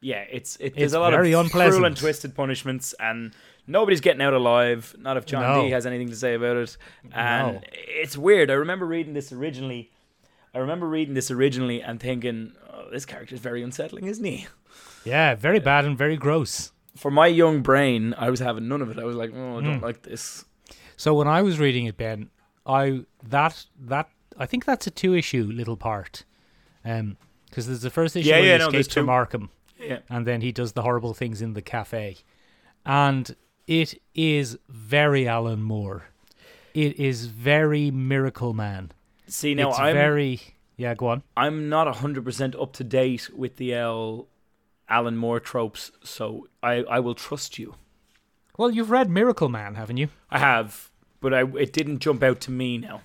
[0.00, 3.32] Yeah, it's it, It's there's a lot very of cruel and twisted punishments, and
[3.66, 4.94] nobody's getting out alive.
[4.98, 5.62] Not if John No.
[5.64, 6.76] D has anything to say about it.
[7.12, 7.60] And No.
[7.72, 8.50] it's weird.
[8.50, 9.90] I remember reading this originally.
[10.54, 14.46] I remember reading this originally and thinking, oh, this character is very unsettling, isn't he?
[15.04, 16.72] Yeah, very bad and very gross.
[16.96, 18.98] For my young brain, I was having none of it.
[18.98, 20.44] I was like, oh, I don't like this.
[20.96, 22.30] So when I was reading it, Ben,
[22.66, 24.08] I that that
[24.38, 26.24] I think that's a two issue little part,
[26.84, 27.16] um,
[27.48, 29.10] because there's the first issue Yeah, where yeah, he no, escapes from two.
[29.12, 29.48] Arkham,
[29.80, 29.98] Yeah.
[30.08, 32.18] and then he does the horrible things in the cafe,
[32.84, 33.34] and
[33.66, 36.04] it is very Alan Moore.
[36.74, 38.92] It is very Miracle Man.
[39.26, 40.40] See, now it's I'm very
[40.76, 40.94] yeah.
[40.94, 41.22] Go on.
[41.36, 44.28] I'm not hundred percent up to date with the L.
[44.88, 47.76] Alan Moore tropes, so I, I will trust you.
[48.58, 50.08] Well, you've read Miracle Man, haven't you?
[50.30, 50.90] I have,
[51.20, 53.02] but I it didn't jump out to me now.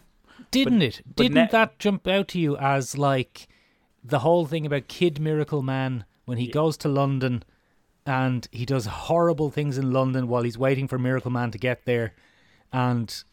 [0.52, 1.02] Didn't it?
[1.06, 3.48] but Didn't ne- that jump out to you as like
[4.04, 7.44] the whole thing about Kid Miracle Man when he goes to London
[8.06, 11.86] and he does horrible things in London while he's waiting for Miracle Man to get
[11.86, 12.14] there,
[12.72, 13.24] and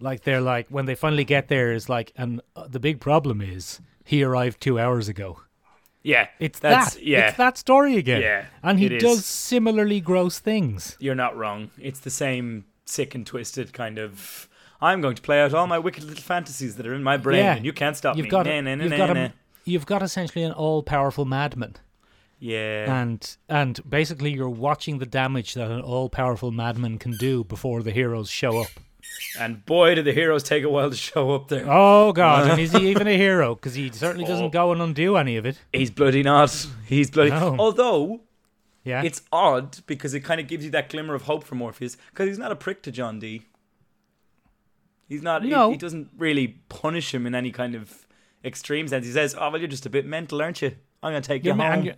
[0.00, 3.40] like they're like when they finally get there is like, and uh, the big problem
[3.40, 5.40] is he arrived two hours ago.
[6.02, 7.02] Yeah, It's that's that.
[7.04, 7.28] yeah.
[7.28, 8.22] It's that story again.
[8.22, 10.96] Yeah, and he does similarly gross things.
[10.98, 11.70] You're not wrong.
[11.80, 14.48] It's the same sick and twisted kind of.
[14.80, 17.38] I'm going to play out all my wicked little fantasies that are in my brain,
[17.38, 17.54] Yeah.
[17.54, 18.30] and you can't stop You've me.
[18.30, 19.32] got, Nah, nah, nah, you've got a,
[19.64, 21.76] you've got essentially an all-powerful madman.
[22.44, 27.84] Yeah, and and basically you're watching the damage that an all-powerful madman can do before
[27.84, 28.66] the heroes show up.
[29.38, 31.64] and boy, do the heroes take a while to show up there.
[31.68, 33.54] Oh god, and is he even a hero?
[33.54, 34.28] Because he certainly Oh.
[34.28, 35.60] doesn't go and undo any of it.
[35.72, 36.66] He's bloody not.
[36.84, 37.30] He's bloody.
[37.30, 37.54] No.
[37.60, 38.22] Although
[38.82, 41.96] Yeah, it's odd because it kind of gives you that glimmer of hope for Morpheus
[42.10, 43.42] because he's not a prick to John Dee.
[45.08, 45.44] He's not.
[45.44, 45.70] he- No.
[45.70, 48.06] He, doesn't really punish him in any kind of
[48.44, 49.06] extreme sense.
[49.06, 50.72] He says, "Oh well, you're just a bit mental, aren't you?
[51.04, 51.92] I'm gonna take you're, you me- home."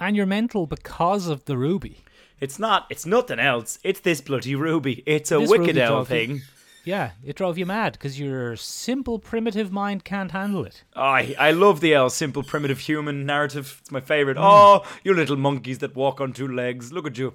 [0.00, 2.02] And you're mental because of the ruby.
[2.40, 2.86] It's not.
[2.90, 3.78] It's nothing else.
[3.84, 5.02] It's this bloody ruby.
[5.06, 6.42] It's a This wicked owl you- thing.
[6.82, 10.82] Yeah, it drove you mad because your simple primitive mind can't handle it.
[10.96, 13.76] Oh, I I love the L simple primitive human narrative.
[13.80, 14.38] It's my favorite.
[14.38, 14.44] Hmm.
[14.44, 16.90] Oh, you little monkeys that walk on two legs.
[16.90, 17.34] Look at you.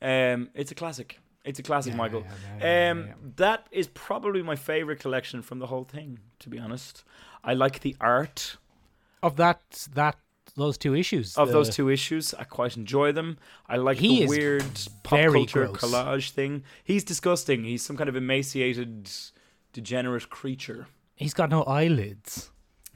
[0.00, 1.18] Um, it's a classic.
[1.44, 2.22] It's a classic, Michael.
[2.22, 3.14] yeah, yeah, um, yeah.
[3.36, 6.18] that is probably my favorite collection from the whole thing.
[6.40, 7.04] To be honest,
[7.42, 8.58] I like the art
[9.22, 10.16] Of that that
[10.58, 12.34] those two issues of the- those two issues.
[12.34, 13.38] I quite enjoy them.
[13.66, 14.64] I like He the weird
[15.02, 15.78] pop culture gross.
[15.80, 16.62] collage thing.
[16.84, 17.64] He's disgusting.
[17.64, 19.10] He's some kind of emaciated,
[19.72, 20.86] degenerate creature.
[21.16, 22.50] He's got no eyelids.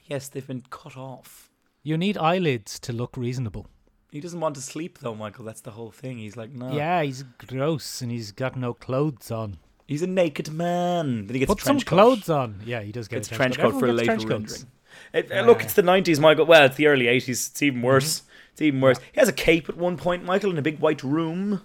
[0.04, 1.50] Yes, they've been cut off.
[1.82, 3.66] You need eyelids to look reasonable.
[4.10, 5.44] He doesn't want to sleep though, Michael.
[5.44, 6.18] That's the whole thing.
[6.18, 6.70] He's like, no.
[6.72, 9.58] Yeah, he's gross and he's got no clothes on.
[9.88, 11.26] He's a naked man.
[11.26, 11.86] Then he gets Put some coat.
[11.86, 12.60] clothes on.
[12.64, 14.66] Yeah, he does get Gets a a trench coat for a later trench rendering.
[15.12, 16.46] It- uh, look, it's the nineties, Michael.
[16.46, 17.48] Well, it's the early eighties.
[17.48, 18.20] It's even worse.
[18.20, 18.28] Mm-hmm.
[18.52, 18.98] It's even worse.
[19.12, 21.62] He has a cape at one point, Michael, in a big white room,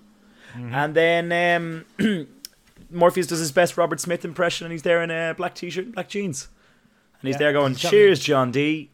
[0.55, 0.73] Mm-hmm.
[0.73, 2.27] and then um,
[2.89, 5.93] Morpheus does his best Robert Smith impression, and he's there in a black t-shirt, and
[5.93, 6.47] black jeans,
[7.21, 8.89] and he's Yeah, there going, he's "Cheers, John Dee."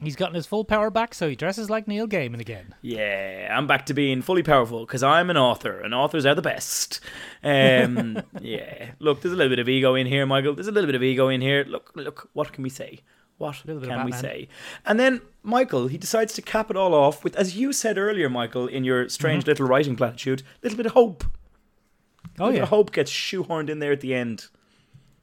[0.00, 2.74] He's gotten his full power back, so he dresses like Neil Gaiman again.
[2.82, 6.42] Yeah, I'm back to being fully powerful because I'm an author, and authors are the
[6.42, 7.00] best.
[7.42, 10.54] Um, yeah, look, there's a little bit of ego in here, Michael.
[10.54, 11.64] There's a little bit of ego in here.
[11.66, 13.00] Look, look, what can we say?
[13.38, 14.48] What Little bit of can we say?
[14.86, 18.28] And then Michael, he decides to cap it all off with, as you said earlier,
[18.30, 21.24] Michael, in your strange little writing platitude, a little bit of hope.
[21.24, 22.42] Mm-hmm.
[22.42, 24.48] Oh little yeah, hope gets shoehorned in there at the end,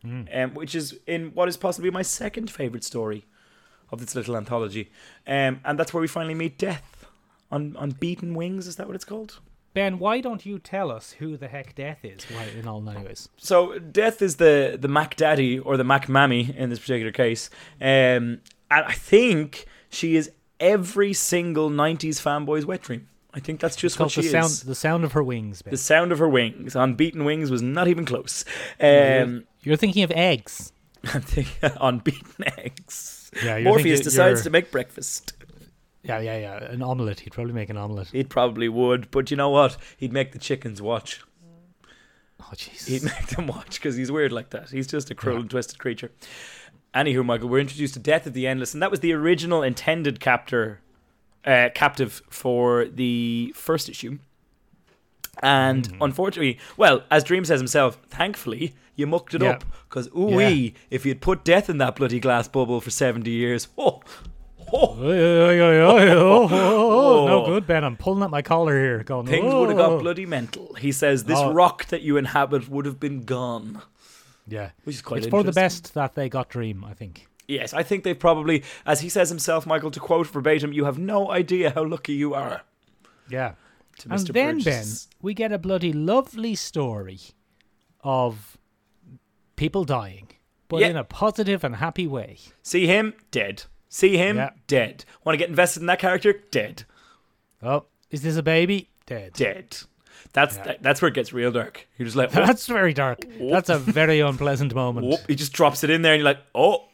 [0.06, 0.44] Mm.
[0.44, 3.26] um, which is in what is possibly my second favorite story
[3.92, 4.92] of this little anthology,
[5.28, 7.06] um, and that's where we finally meet Death
[7.52, 8.66] on on beaten wings.
[8.66, 9.40] Is that what it's called?
[9.74, 10.00] Ben.
[10.00, 12.24] Why don't you tell us who the heck Death is?
[12.26, 13.30] Why, in all anyways.
[13.38, 17.50] So Death is the the Mac Daddy or the Mac Mammy in this particular case,
[17.80, 23.08] um, and I think she is every single '90s fanboy's wet dream.
[23.34, 24.64] I think that's just what she the sound, is.
[24.64, 25.62] the sound of her wings.
[25.62, 25.72] Ben.
[25.72, 28.44] The sound of her wings on beaten wings was not even close.
[28.80, 30.74] You're- Um, you're thinking of eggs.
[31.06, 31.48] I think
[31.80, 33.32] on beaten eggs.
[33.42, 35.32] Yeah, you're Morpheus thinking- decides you're- to make breakfast.
[36.04, 36.64] Yeah, yeah, yeah.
[36.64, 37.20] An omelette.
[37.20, 38.08] He'd probably make an omelette.
[38.08, 39.78] He'd probably would, but you know what?
[39.98, 41.22] He'd make the chickens watch.
[42.42, 42.88] Oh Jesus.
[42.88, 44.70] He'd make them watch because he's weird like that.
[44.72, 46.12] He's just a cruel and twisted creature.
[46.96, 50.20] Anywho, Michael, we're introduced to Death of the Endless, and that was the original intended
[50.20, 50.82] captor,
[51.46, 54.18] uh, captive for the first issue.
[55.42, 55.98] And Mm.
[56.06, 59.52] unfortunately, well, as Dream says himself, thankfully you mucked it Yeah.
[59.52, 63.32] up because ooh wee, if you'd put death in that bloody glass bubble for seventy
[63.32, 64.02] years, oh,
[64.74, 67.84] oh, oh, oh, oh, No good, Ben.
[67.84, 69.04] I'm pulling at my collar here.
[69.04, 70.74] Going, things would have got bloody mental.
[70.76, 71.54] He says this Oh.
[71.54, 73.82] rock that you inhabit would have been gone.
[74.48, 74.72] Yeah.
[74.84, 77.28] Which is quite It's for the best that they got Dream, I think.
[77.48, 80.98] Yes, I think they probably, as he says himself, Michael, to quote verbatim, "You have
[80.98, 82.62] no idea how lucky you are."
[83.30, 83.54] Yeah.
[84.00, 84.34] To And Mr.
[84.34, 85.06] then, Burgess.
[85.08, 87.20] Ben, we get a bloody lovely story
[88.04, 88.58] of
[89.56, 90.30] people dying,
[90.70, 90.88] but Yeah.
[90.90, 92.38] in a positive and happy way.
[92.64, 94.50] see him dead, see him Yeah.
[94.66, 95.06] dead.
[95.24, 96.34] Want to get invested in that character?
[96.50, 96.86] Dead,
[97.62, 98.90] Oh, is this a baby?
[99.06, 99.34] Dead.
[99.34, 99.78] dead.
[100.34, 100.64] That's Yeah.
[100.64, 101.88] that, that's where it gets real dark.
[101.98, 103.20] You're just like, That's very dark.
[103.40, 105.06] That's a very unpleasant moment.
[105.08, 105.20] whoop.
[105.28, 106.86] he just drops it in there, and you're like, oh,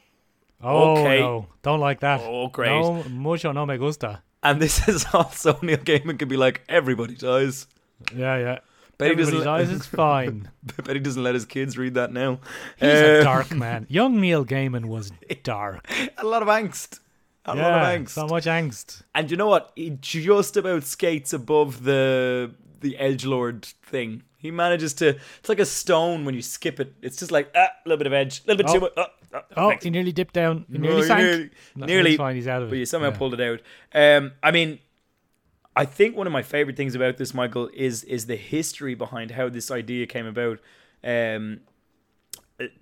[0.62, 1.20] Oh, Okay.
[1.20, 1.46] no.
[1.62, 2.20] Don't like that.
[2.24, 2.70] Oh, great.
[2.70, 4.24] No, mucho no me gusta.
[4.42, 7.68] And this is also Neil Gaiman could be like, everybody dies.
[8.16, 8.60] Yeah, yeah.
[9.00, 9.46] Bet he Everybody doesn't.
[9.46, 10.50] dies, it's fine.
[10.84, 12.40] bet he doesn't let his kids read that now.
[12.78, 13.86] He's a Uh, dark man.
[13.90, 15.12] Young Neil Gaiman was
[15.44, 15.88] dark.
[16.18, 17.00] a lot of angst.
[17.46, 18.10] A lot of angst.
[18.10, 19.04] so much angst.
[19.16, 19.72] And you know what?
[19.76, 24.24] He just about skates above the the edge lord thing.
[24.40, 25.10] He manages to.
[25.40, 26.94] It's like a stone when you skip it.
[27.02, 28.74] It's just like ah, a little bit of edge, a little bit Oh.
[28.74, 28.94] too much.
[28.98, 29.84] ah, Oh, next.
[29.84, 30.66] he nearly dipped down.
[30.72, 31.20] He No, nearly he sank.
[31.22, 32.36] nearly- No, nearly, fine.
[32.36, 32.72] He's out of it.
[32.72, 33.18] but you somehow Yeah.
[33.18, 33.62] pulled it out.
[33.94, 34.80] Um, I mean,
[35.78, 39.32] I think one of my favorite things about this, Michael, is is the history behind
[39.32, 40.60] how this idea came about.
[41.04, 41.62] Um,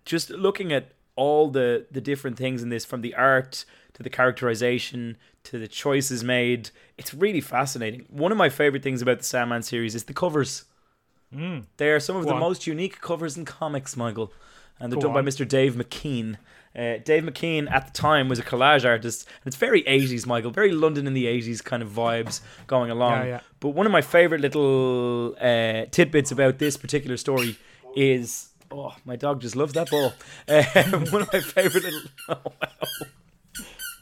[0.06, 4.10] just looking at all the the different things in this, from the art to the
[4.10, 8.06] characterization to the choices made, it's really fascinating.
[8.10, 10.66] One of my favorite things about the Sandman series is the covers.
[11.34, 11.66] Mm.
[11.78, 12.40] They are some of Go the on.
[12.40, 14.32] most unique covers in comics, Michael.
[14.80, 15.30] And they're Go done by.
[15.30, 15.48] Mr.
[15.48, 16.38] Dave McKean.
[16.76, 19.28] Uh, Dave McKean at the time was a collage artist.
[19.28, 20.52] And it's very 80s, Michael.
[20.52, 23.20] Very London in the 80s kind of vibes going along.
[23.20, 23.40] Yeah, yeah.
[23.60, 27.58] But one of my favorite little uh, tidbits about this particular story
[27.96, 28.50] is.
[28.72, 30.14] Oh, my dog just loves that ball.
[30.48, 32.02] Um, one of my favorite little.
[32.30, 33.08] Oh, wow.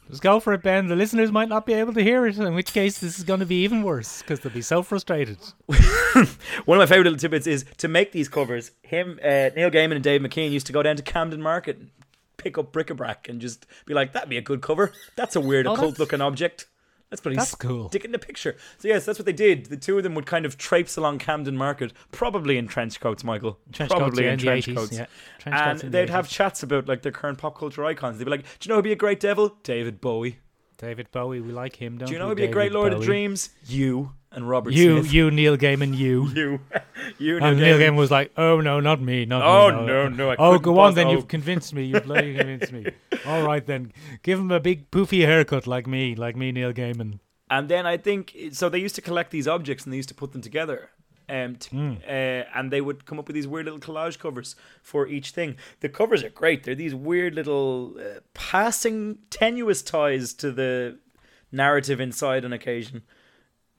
[0.09, 0.87] Just go for it, Ben.
[0.87, 3.39] The listeners might not be able to hear it, in which case this is going
[3.39, 5.37] to be even worse because they'll be so frustrated.
[5.65, 8.69] One of my favorite little tidbits is to make these covers.
[8.83, 11.79] Him, uh, Neil Gaiman, and Dave McKean used to go down to Camden Market,
[12.43, 14.91] pick up bric-a-brac, and just be like, "That'd be a good cover.
[15.15, 16.67] That's a weird Oh, occult-looking object.
[17.11, 17.89] Let's put That's cool.
[17.89, 19.67] Stick it in the picture." So yes, that's what they did.
[19.67, 23.23] The two of them would kind of traipse along Camden Market, probably in trench coats,
[23.23, 23.59] Michael.
[23.71, 24.93] Trench coats, probably yeah, in trench 80s, coats.
[24.93, 25.05] yeah.
[25.39, 26.31] Trench and coats they'd have 80s.
[26.31, 28.17] chats about like their current pop culture icons.
[28.17, 29.57] They'd be like, "Do you know who'd be a great devil?
[29.63, 30.39] David Bowie.
[30.79, 32.93] David Bowie, we like him, don't Do you know who'd be a great David Lord
[32.93, 33.51] of Dreams?
[33.67, 35.13] You and Robert You, Smith.
[35.13, 36.27] you, Neil Gaiman, you.
[36.35, 36.59] you,
[37.17, 37.93] you, And Neil Neil Gaiman.
[37.93, 40.79] Gaiman was like, "Oh no, not me, not Oh, me." no, no, I oh, go
[40.79, 41.07] on then.
[41.07, 41.11] oh.
[41.11, 41.85] You've convinced me.
[41.85, 42.85] You bloody convinced me.
[43.25, 43.93] All right then,
[44.23, 47.19] give him a big poofy haircut like me, like me, Neil Gaiman.
[47.49, 48.69] And then I think so.
[48.69, 50.89] They used to collect these objects and they used to put them together,
[51.29, 51.93] um, t- Hmm.
[52.07, 52.09] uh,
[52.55, 55.57] and they would come up with these weird little collage covers for each thing.
[55.81, 56.63] The covers are great.
[56.63, 60.97] They're these weird little uh, passing tenuous ties to the
[61.51, 63.03] narrative inside on occasion.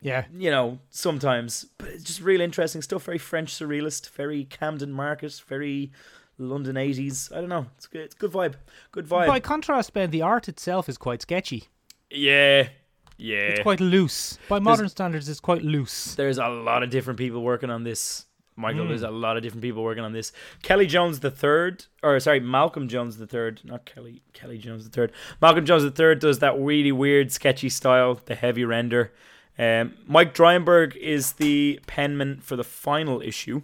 [0.05, 3.05] Yeah, You know, sometimes, but it's just real interesting stuff.
[3.05, 5.91] Very French surrealist, very Camden Market, very
[6.39, 7.31] London eighties.
[7.35, 7.67] I don't know.
[7.77, 8.03] It's good.
[8.03, 8.55] It's good vibe.
[8.93, 9.27] Good vibe.
[9.29, 11.69] By contrast, Ben, the art itself is quite sketchy.
[12.11, 12.69] yeah,
[13.17, 13.37] yeah.
[13.39, 14.39] It's quite loose.
[14.49, 16.15] By modern standards, it's quite loose.
[16.17, 18.27] there's a lot of different people working on this.
[18.57, 18.89] Michael, Mm.
[18.89, 20.33] there's a lot of different people working on this.
[20.63, 24.23] Kelly Jones the third, or sorry, Malcolm Jones the third, not Kelly.
[24.33, 25.11] Kelly Jones the third.
[25.41, 29.13] Malcolm Jones the third does that really weird, sketchy style, the heavy render.
[29.59, 33.63] Um, Mike Dringenberg is the penman for the final issue.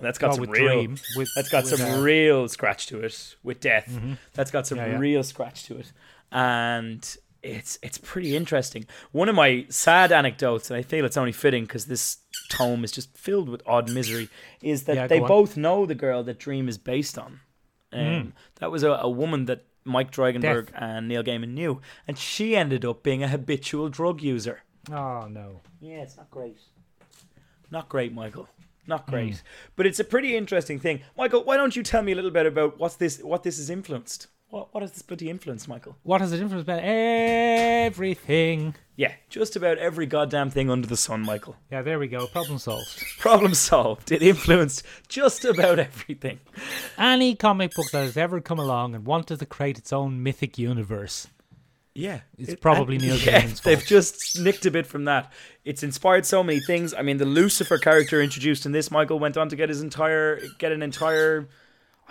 [0.00, 0.66] That's got Oh, some real.
[0.84, 3.92] Dream, with- that's got some real scratch to it with death.
[4.32, 4.98] That's got some Yeah, yeah.
[4.98, 5.92] real scratch to it,
[6.32, 8.86] and it's it's pretty interesting.
[9.12, 12.18] One of my sad anecdotes, and I feel it's only fitting because this
[12.48, 14.28] tome is just filled with odd misery,
[14.62, 17.40] is that Yeah, they both know the girl that Dream is based on.
[17.92, 20.74] Um, That was a, a woman that Mike Dringenberg Death.
[20.82, 24.62] and Neil Gaiman knew, and she ended up being a habitual drug user.
[24.90, 25.60] Oh no.
[25.80, 26.58] Yeah, it's not great.
[27.70, 28.48] Not great, Michael.
[28.86, 29.36] Not great.
[29.36, 29.40] Hmm.
[29.76, 31.02] But it's a pretty interesting thing.
[31.16, 33.70] Michael, why don't you tell me a little bit about what's this what this has
[33.70, 34.26] influenced?
[34.52, 35.96] What what has this bloody influenced, Michael?
[36.02, 36.78] What has it influenced been?
[37.86, 38.74] Everything.
[38.96, 41.56] Yeah, just about every goddamn thing under the sun, Michael.
[41.70, 42.26] Yeah, there we go.
[42.26, 43.02] Problem solved.
[43.18, 44.12] Problem solved.
[44.12, 46.38] It influenced just about everything.
[46.98, 50.58] Any comic book that has ever come along and wanted to create its own mythic
[50.58, 51.28] universe.
[51.94, 55.32] Yeah, It's probably and- Neil yeah, Gaiman's They've just nicked a bit from that.
[55.64, 56.92] It's inspired so many things.
[56.92, 60.42] I mean, the Lucifer character introduced in this, Michael went on to get his entire,
[60.58, 61.48] get an entire.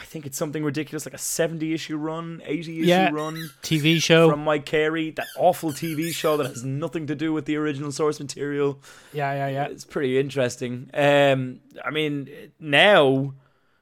[0.01, 3.11] I think it's something ridiculous, like a 70 issue run, 80 issue Yeah.
[3.11, 4.29] run TV show.
[4.29, 7.91] from Mike Carey, that awful TV show that has nothing to do with the original
[7.91, 8.79] source material.
[9.13, 9.65] yeah, yeah, yeah.
[9.65, 10.89] It's pretty interesting.
[10.93, 12.27] Um, I mean,
[12.59, 13.33] now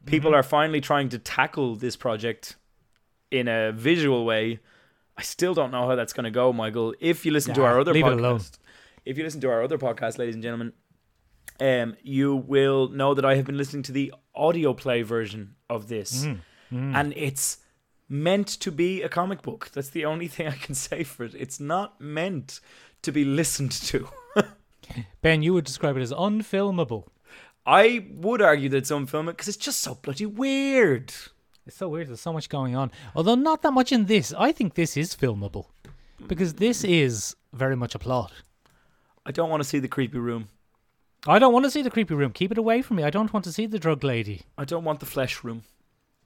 [0.05, 0.39] people Mm-hmm.
[0.39, 2.55] are finally trying to tackle this project
[3.31, 4.59] in a visual way.
[5.17, 6.93] I still don't know how that's going to go, Michael.
[6.99, 8.41] If you listen to our other leave it alone.
[9.05, 10.73] if you listen to our other podcast, ladies and gentlemen,
[11.59, 15.87] um, you will know that I have been listening to the audio play version of
[15.87, 16.25] this,
[16.71, 17.57] Mm, and it's
[18.07, 19.69] meant to be a comic book.
[19.73, 21.33] That's the only thing I can say for it.
[21.35, 22.59] It's not meant
[23.01, 24.07] to be listened to.
[25.21, 27.07] Ben, you would describe it as unfilmable.
[27.65, 31.13] I would argue that it's unfilmable because it's just so bloody weird.
[31.65, 32.07] It's so weird.
[32.07, 32.91] There's so much going on.
[33.15, 34.33] Although not that much in this.
[34.37, 35.65] I think this is filmable
[36.27, 38.31] because this is very much a plot.
[39.25, 40.47] I don't want to see the creepy room.
[41.27, 42.31] I don't want to see the creepy room.
[42.31, 43.03] Keep it away from me.
[43.03, 44.43] I don't want to see the drug lady.
[44.57, 45.63] I don't want the flesh room.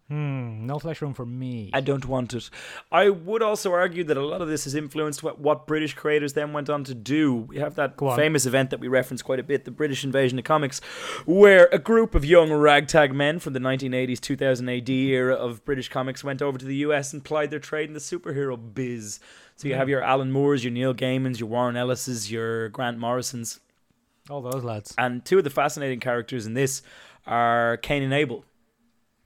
[0.10, 0.67] Hmm.
[0.67, 1.71] No flesh room for me.
[1.73, 2.49] I don't want it.
[2.91, 6.34] I would also argue that a lot of this has influenced what, what British creators
[6.34, 7.34] then went on to do.
[7.34, 10.45] We have that famous event that we reference quite a bit, the British invasion of
[10.45, 10.82] comics,
[11.25, 15.88] where a group of young ragtag men from the 1980s 2000 AD era of British
[15.88, 19.21] comics went over to the US and plied their trade in the superhero biz.
[19.56, 23.62] So you have your Alan Moores, your Neil Gaimans, your Warren Ellises, your Grant Morrisons.
[24.29, 24.93] All those lads.
[24.97, 26.81] And two of the fascinating characters in this
[27.25, 28.45] are Cain and Abel.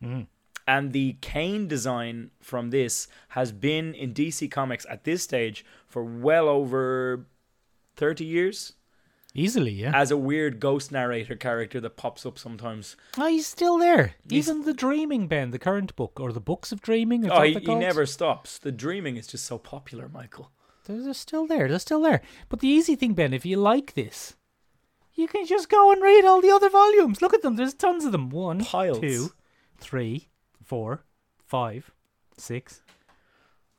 [0.03, 0.27] Mm.
[0.67, 6.03] And the Cain design from this has been in DC Comics at this stage for
[6.03, 7.25] well over
[7.95, 8.73] 30 years
[9.33, 9.91] Easily, yeah.
[9.93, 12.97] as a weird ghost narrator character that pops up sometimes.
[13.19, 14.15] oh, he's still there.
[14.27, 17.29] He's- Even the Dreaming Ben, the current book, or the books of Dreaming.
[17.29, 18.57] Oh, he, he never stops.
[18.57, 20.49] The dreaming is just so popular, Michael.
[20.85, 21.67] They're, they're still there.
[21.67, 22.21] They're still there.
[22.49, 24.35] But the easy thing, Ben, if you like this,
[25.17, 27.21] you can just go and read all the other volumes.
[27.21, 27.55] Look at them.
[27.55, 28.29] There's tons of them.
[28.29, 28.99] One, Piles.
[28.99, 29.31] two,
[29.77, 30.29] three,
[30.63, 31.03] four,
[31.43, 31.91] five,
[32.37, 32.83] six,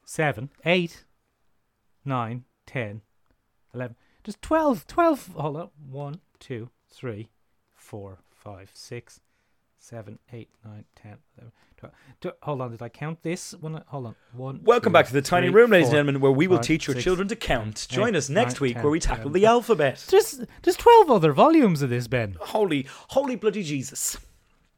[0.05, 1.05] seven, eight,
[2.05, 3.03] nine, ten,
[3.73, 3.97] eleven.
[4.25, 4.87] There's 12.
[4.87, 5.29] 12.
[5.37, 5.71] Hold on.
[5.89, 7.31] One, two, three,
[7.75, 9.21] four, five, six,
[9.79, 11.53] seven, eight, nine, ten, eleven,
[12.43, 12.71] Hold on.
[12.73, 13.53] Did I count this?
[13.55, 13.83] One.
[13.89, 14.15] Hold on.
[14.33, 14.61] One.
[14.65, 16.65] Welcome two, back to the tiny three, room, ladies and gentlemen, where we will five,
[16.67, 17.87] teach your six, children to count.
[17.91, 19.33] eight, Join us next nine, week 10, where we tackle 11.
[19.41, 20.05] the alphabet.
[20.11, 22.37] There's there's twelve other volumes of this, Ben.
[22.41, 24.17] Holy, holy bloody Jesus.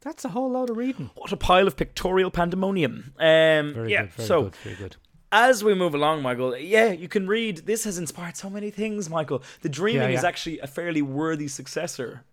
[0.03, 1.11] That's a whole lot of reading.
[1.15, 3.13] What a pile of pictorial pandemonium.
[3.19, 4.13] Um, Very yeah, good.
[4.15, 4.57] Very so good.
[4.57, 4.97] Very good.
[5.31, 7.59] as we move along, Michael, yeah, you can read.
[7.67, 9.43] This has inspired so many things, Michael.
[9.63, 12.25] The Dreaming Yeah, is actually a fairly worthy successor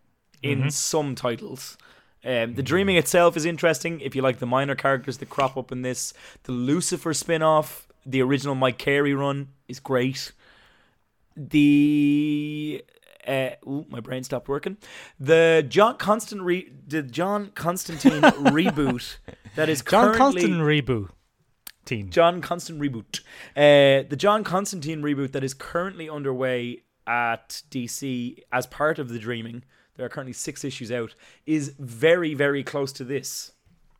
[0.43, 0.69] in Mm-hmm.
[0.69, 1.77] some titles.
[2.25, 5.71] Um, the Dreaming itself is interesting if you like the minor characters that crop up
[5.71, 6.13] in this.
[6.43, 10.31] The Lucifer spin off, the original Mike Carey run is great.
[11.35, 12.83] The.
[13.27, 14.77] Uh, ooh, my brain stopped working.
[15.19, 19.17] The John Constant re- the John Constantine reboot
[19.55, 21.09] that is John Constantine reboot.
[22.09, 23.21] John Constant reboot.
[23.55, 29.19] Uh, the John Constantine reboot that is currently underway at DC as part of the
[29.19, 29.63] Dreaming.
[29.97, 31.15] There are currently six issues out.
[31.45, 33.51] Is very very close to this.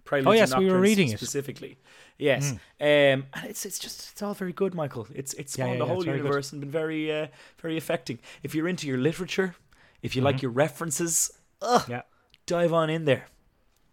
[0.05, 1.17] Preludes Oh, yes, we were reading it.
[1.17, 1.77] specifically.
[2.17, 5.07] Yes, um, and it's it's just it's all very good, Michael.
[5.13, 6.23] It's it's Yeah, spawned yeah, yeah, whole it's very good.
[6.25, 7.27] universe and been very uh,
[7.61, 8.19] very affecting.
[8.41, 9.55] If you're into your literature,
[10.01, 11.31] if you like your references,
[11.61, 12.01] ugh, Yeah.
[12.45, 13.25] dive on in there.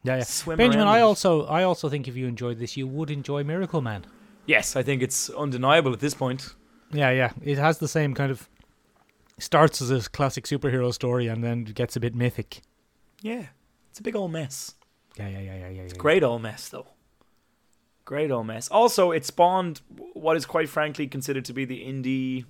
[0.04, 0.22] Yeah, yeah.
[0.24, 3.80] Swim Benjamin, I also I also think if you enjoyed this, you would enjoy Miracle
[3.82, 4.04] Man.
[4.46, 6.54] Yes, I think it's undeniable at this point.
[6.92, 7.32] Yeah, yeah.
[7.42, 8.48] It has the same kind of
[9.38, 12.60] starts as a classic superhero story and then gets a bit mythic.
[13.22, 13.46] Yeah,
[13.90, 14.74] it's a big old mess.
[15.16, 15.82] Yeah, yeah, yeah, yeah, yeah.
[15.82, 16.86] It's Great old mess, though.
[18.04, 18.68] Great old mess.
[18.68, 19.80] Also, it spawned
[20.12, 22.44] what is quite frankly considered to be the indie,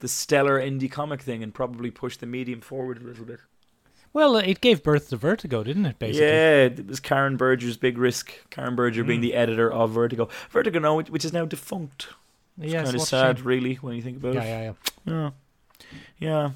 [0.00, 3.38] the stellar indie comic thing, and probably pushed the medium forward a little bit.
[4.12, 5.98] Well, it gave birth to Vertigo, didn't it?
[6.00, 6.26] Basically.
[6.26, 8.32] Yeah, it was Karen Berger's big risk.
[8.50, 9.08] Karen Berger Hmm.
[9.08, 10.28] being the editor of Vertigo.
[10.50, 12.08] Vertigo, now, which- is now defunct.
[12.60, 14.46] It's Yes, kind of sad, really, when you think about Yeah, it.
[14.46, 14.72] yeah, yeah.
[15.12, 15.30] Yeah.
[16.18, 16.50] Yeah.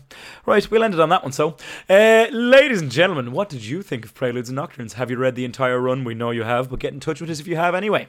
[0.44, 1.33] Right, we'll end it on that one.
[1.33, 1.57] So,
[1.88, 4.92] uh, ladies and gentlemen, what did you think of Preludes and Nocturnes?
[4.94, 6.05] Have you read the entire run?
[6.05, 8.09] We know you have, but get in touch with us if you have anyway.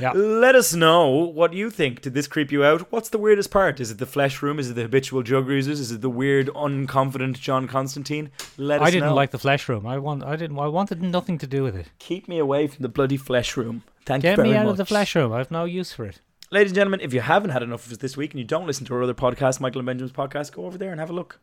[0.00, 0.12] Yeah.
[0.12, 2.02] Let us know what you think.
[2.02, 2.92] Did this creep you out?
[2.92, 3.80] What's the weirdest part?
[3.80, 4.58] Is it the flesh room?
[4.58, 5.80] Is it the habitual jug users?
[5.80, 8.30] Is it the weird, unconfident John Constantine?
[8.58, 9.14] Let us I didn't know.
[9.14, 9.86] like the flesh room.
[9.86, 10.22] I want.
[10.24, 10.58] I didn't.
[10.58, 11.86] I wanted nothing to do with it.
[12.00, 13.82] Keep me away from the bloody flesh room.
[14.04, 14.52] Thank Get you very much.
[14.52, 14.72] Get me out much.
[14.72, 15.32] of the flesh room.
[15.32, 16.20] I've no use for it.
[16.52, 18.66] Ladies and gentlemen, if you haven't had enough of us this week and you don't
[18.66, 21.12] listen to our other podcast, Michael and Benjamin's podcast, go over there and have a
[21.14, 21.40] look.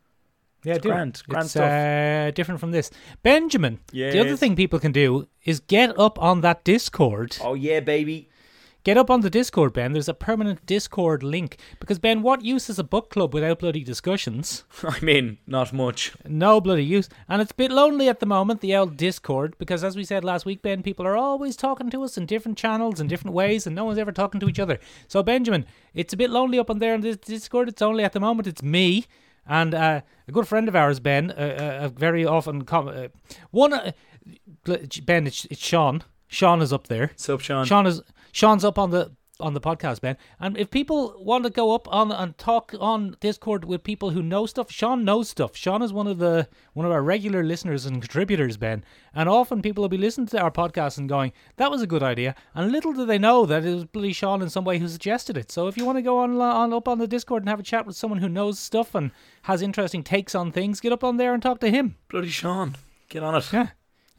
[0.64, 0.92] Yeah, do it.
[0.92, 1.64] grand, grand it's, stuff.
[1.64, 2.92] Uh, different from this.
[3.24, 3.80] Benjamin.
[3.92, 7.38] The other thing people can do is get up on that Discord.
[7.42, 8.30] Oh, yeah, baby.
[8.86, 9.92] Get up on the Discord, Ben.
[9.92, 11.58] There's a permanent Discord link.
[11.82, 14.64] Because, Ben, what use is a book club without bloody discussions?
[14.84, 16.14] I mean, not much.
[16.26, 17.10] No bloody use.
[17.28, 20.24] And it's a bit lonely at the moment, the old Discord, because as we said
[20.24, 23.68] last week, Ben, people are always talking to us in different channels and different ways,
[23.68, 24.80] and no one's ever talking to each other.
[25.10, 27.68] So, Benjamin, it's a bit lonely up on there in this Discord.
[27.68, 29.06] It's only at the moment, it's me.
[29.46, 33.08] And uh, a good friend of ours, Ben, uh, uh, very often, com- uh,
[33.52, 33.92] one, uh,
[35.04, 36.04] Ben, it's, it's Sean.
[36.28, 37.12] Sean is up there.
[37.16, 37.66] Sup, Sean?
[37.66, 38.02] Sean is
[38.32, 40.18] Sean's up on the on the podcast, Ben.
[40.40, 44.22] And if people want to go up on and talk on Discord with people who
[44.22, 45.56] know stuff, Sean knows stuff.
[45.56, 48.84] Sean is one of the one of our regular listeners and contributors, Ben.
[49.14, 52.04] And often people will be listening to our podcast and going, "That was a good
[52.04, 54.88] idea," and little do they know that it was bloody Sean in some way who
[54.88, 55.52] suggested it.
[55.52, 57.64] So if you want to go on on up on the Discord and have a
[57.64, 59.12] chat with someone who knows stuff and
[59.44, 61.96] has interesting takes on things, get up on there and talk to him.
[62.10, 62.76] Bloody Sean.
[63.08, 63.52] Get on it.
[63.52, 63.70] Yeah,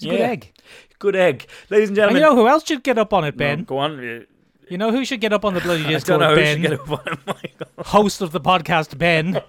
[0.03, 0.13] it's a Yeah.
[0.13, 0.53] good egg.
[0.99, 1.47] Good egg.
[1.71, 2.23] Ladies and And gentlemen.
[2.23, 3.65] you know who else should get up on it, No, Ben?
[3.65, 4.27] go on.
[4.69, 6.55] You know who should get up on the bloody I don't Discord, know who Ben?
[6.63, 7.53] should get up on it,
[7.87, 9.41] host of the podcast, Ben.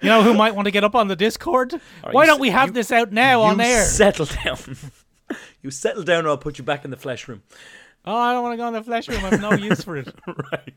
[0.00, 1.72] You know who might want to get up on the Discord?
[2.04, 3.84] right, Why don't we have you- this out now on air?
[3.84, 4.58] settle down.
[5.62, 7.42] you settle down or I'll put you back in the flesh room.
[8.04, 9.24] Oh, I don't want to go in the flesh room.
[9.24, 10.12] I've no use for it.
[10.26, 10.74] right.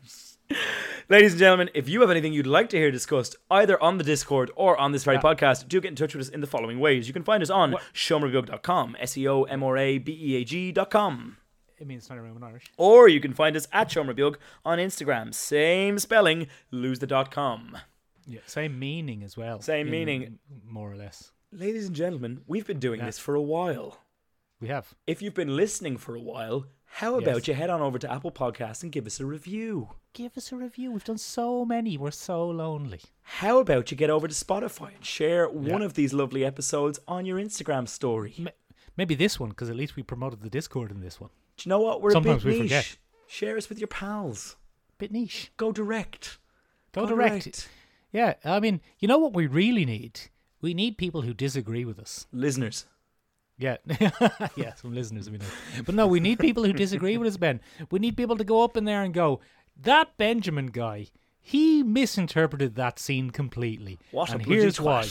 [1.08, 4.04] Ladies and gentlemen, if you have anything you'd like to hear discussed either on the
[4.04, 6.78] Discord or on this very podcast, do get in touch with us in the following
[6.78, 7.08] ways.
[7.08, 10.44] You can find us on seomrabeag.com, S E O M R A B E A
[10.44, 11.36] G.com.
[11.78, 12.70] It means not room in Irish.
[12.78, 15.34] Or you can find us at seomrabeag on Instagram.
[15.34, 17.76] Same spelling, lose the dot com.
[18.26, 19.60] Yeah, same meaning as well.
[19.60, 20.38] Same in- meaning.
[20.64, 21.32] more or less.
[21.52, 23.06] Ladies and gentlemen, we've been doing Yeah.
[23.06, 23.98] this for a while.
[24.60, 24.94] We have.
[25.06, 26.66] If you've been listening for a while,
[27.00, 27.48] how about Yes.
[27.48, 29.90] you head on over to Apple Podcasts and give us a review?
[30.14, 30.90] Give us a review.
[30.92, 31.98] We've done so many.
[31.98, 33.00] We're so lonely.
[33.22, 37.26] How about you get over to Spotify and share one of these lovely episodes on
[37.26, 38.46] your Instagram story?
[38.96, 41.30] Maybe this one, because at least we promoted the Discord in this one.
[41.58, 42.00] Do you know what?
[42.00, 42.70] We're Sometimes a bit we niche.
[42.70, 42.96] forget.
[43.26, 44.56] Share us with your pals.
[44.98, 45.52] Bit niche.
[45.58, 46.38] Go direct.
[46.92, 47.68] Go, direct.
[48.12, 50.18] Yeah, I mean, you know what we really need?
[50.62, 52.26] We need people who disagree with us.
[52.32, 52.86] Listeners.
[53.58, 53.78] Yeah,
[54.56, 55.46] yeah, some listeners we know.
[55.84, 57.60] But no, we need people who disagree with us, Ben.
[57.90, 59.40] We need people to go up in there and go,
[59.80, 61.08] that Benjamin guy,
[61.40, 63.98] he misinterpreted that scene completely.
[64.10, 65.06] What and here's why.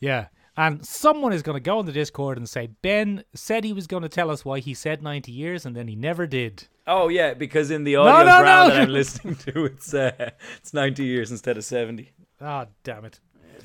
[0.00, 0.26] Yeah.
[0.54, 3.86] And someone is going to go on the Discord and say, Ben said he was
[3.86, 6.68] going to tell us why he said 90 years and then he never did.
[6.86, 8.74] Oh yeah, because in the audio no, drama no.
[8.74, 12.10] that I'm listening to, it's uh, it's 90 years instead of 70.
[12.40, 13.20] Ah, damn it.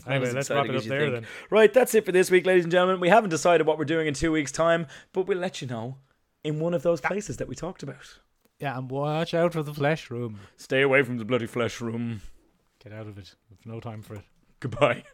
[0.07, 1.13] Anyway, let's wrap it up there think.
[1.13, 1.27] then.
[1.49, 2.99] Right, that's it for this week, ladies and gentlemen.
[2.99, 5.97] We haven't decided what we're doing in two weeks' time, but we'll let you know
[6.43, 8.19] in one of those places that we talked about.
[8.59, 10.39] Yeah, and watch out for the flesh room.
[10.55, 12.21] Stay away from the bloody flesh room.
[12.83, 13.35] Get out of it.
[13.49, 14.23] We've no time for it.
[14.59, 15.03] Goodbye.